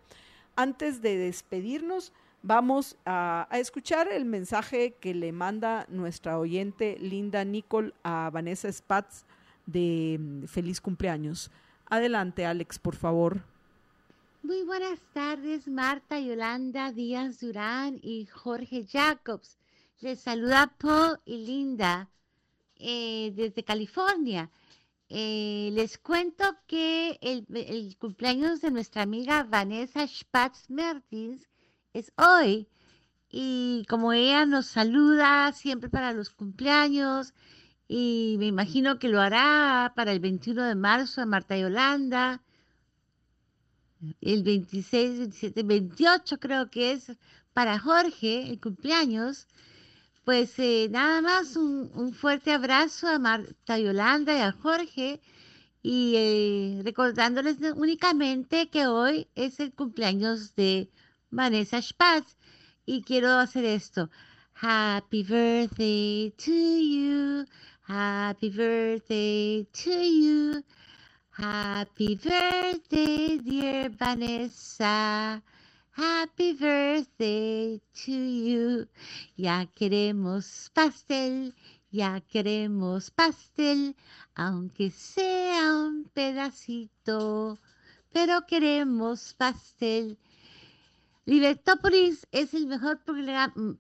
[0.58, 2.12] antes de despedirnos,
[2.42, 9.24] vamos a, escuchar el mensaje que le manda nuestra oyente Linda Nicole a Vanessa Spatz
[9.66, 11.52] de mm, feliz cumpleaños.
[11.86, 13.42] Adelante, Alex, por favor.
[14.44, 19.58] Muy buenas tardes, Marta, Yolanda, Díaz Durán y Jorge Jacobs.
[20.00, 22.10] Les saluda Paul y Linda
[22.78, 24.50] eh, desde California.
[25.10, 31.48] Eh, les cuento que el, cumpleaños de nuestra amiga Vanessa Spatz Mertins
[31.94, 32.68] es hoy.
[33.30, 37.34] Y como ella nos saluda siempre para los cumpleaños,
[37.88, 42.42] y me imagino que lo hará para el 21 de marzo de Marta y Holanda,
[44.22, 47.18] el 26, 27, 28 creo que es
[47.54, 49.48] para Jorge, el cumpleaños.
[50.28, 55.22] Pues eh, nada más un, fuerte abrazo a Marta Yolanda y a Jorge
[55.82, 60.90] y eh, recordándoles únicamente que hoy es el cumpleaños de
[61.30, 62.36] Vanessa Spatz
[62.86, 64.10] y quiero hacer esto.
[64.54, 67.46] Happy birthday to you.
[67.88, 70.62] Happy birthday to you.
[71.32, 75.42] Happy birthday, dear Vanessa.
[75.98, 78.88] Happy birthday to you.
[79.36, 81.56] Ya queremos pastel,
[81.90, 83.96] ya queremos pastel,
[84.36, 87.58] aunque sea un pedacito,
[88.14, 90.20] pero queremos pastel.
[91.26, 93.02] Libertópolis es el mejor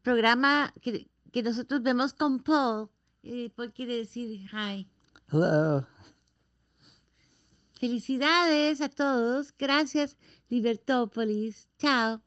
[0.01, 1.07] programa que,
[1.43, 2.89] nosotros vemos con Paul.
[3.21, 4.87] Eh, Paul quiere decir hi.
[5.31, 5.85] Hello.
[7.79, 9.53] Felicidades a todos.
[9.55, 10.17] Gracias,
[10.49, 11.67] Libertópolis.
[11.77, 12.21] Chao.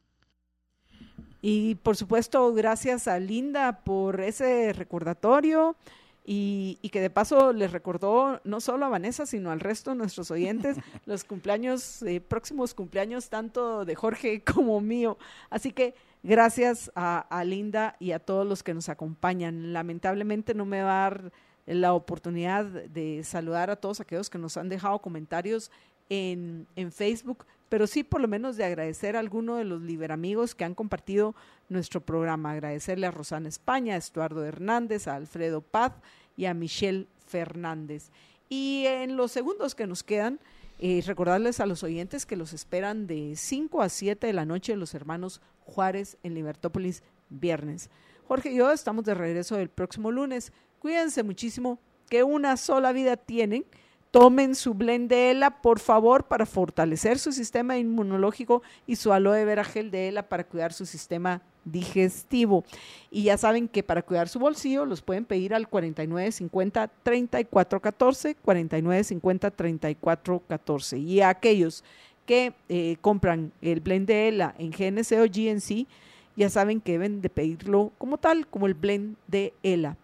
[1.43, 5.77] Y por supuesto, gracias a Linda por ese recordatorio
[6.25, 10.31] y, que de paso les recordó no solo a Vanessa, sino al resto de nuestros
[10.31, 10.77] oyentes
[11.07, 15.17] los cumpleaños, eh, próximos cumpleaños, tanto de Jorge como mío.
[15.49, 19.73] Así que gracias a, a Linda y a todos los que nos acompañan.
[19.73, 21.33] Lamentablemente no me va a dar
[21.67, 25.71] la oportunidad de saludar a todos aquellos que nos han dejado comentarios
[26.09, 30.55] en, en Facebook, pero sí por lo menos de agradecer a alguno de los liberamigos
[30.55, 31.35] que han compartido
[31.69, 32.51] nuestro programa.
[32.51, 35.93] Agradecerle a Rosana España, a Estuardo Hernández, a Alfredo Paz
[36.37, 38.11] y a Michelle Fernández.
[38.49, 40.41] Y en los segundos que nos quedan,
[40.81, 44.75] eh, recordarles a los oyentes que los esperan de 5 a 7 de la noche
[44.75, 47.89] los hermanos Juárez en Libertópolis viernes.
[48.27, 50.53] Jorge y yo estamos de regreso el próximo lunes.
[50.81, 51.79] Cuídense muchísimo,
[52.09, 53.65] que una sola vida tienen
[54.11, 59.45] Tomen su blend de ELA, por favor, para fortalecer su sistema inmunológico y su aloe
[59.45, 62.65] vera gel de ELA para cuidar su sistema digestivo.
[63.13, 71.01] Y ya saben que para cuidar su bolsillo los pueden pedir al 4950-3414, 4950-3414.
[71.01, 71.85] Y a aquellos
[72.27, 75.87] que eh, compran el blend de ELA en GNC o GNC,
[76.35, 79.97] ya saben que deben de pedirlo como tal, como el blend de ELA.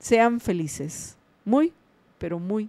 [0.00, 1.16] Sean felices.
[1.44, 1.72] muy,
[2.18, 2.68] pero muy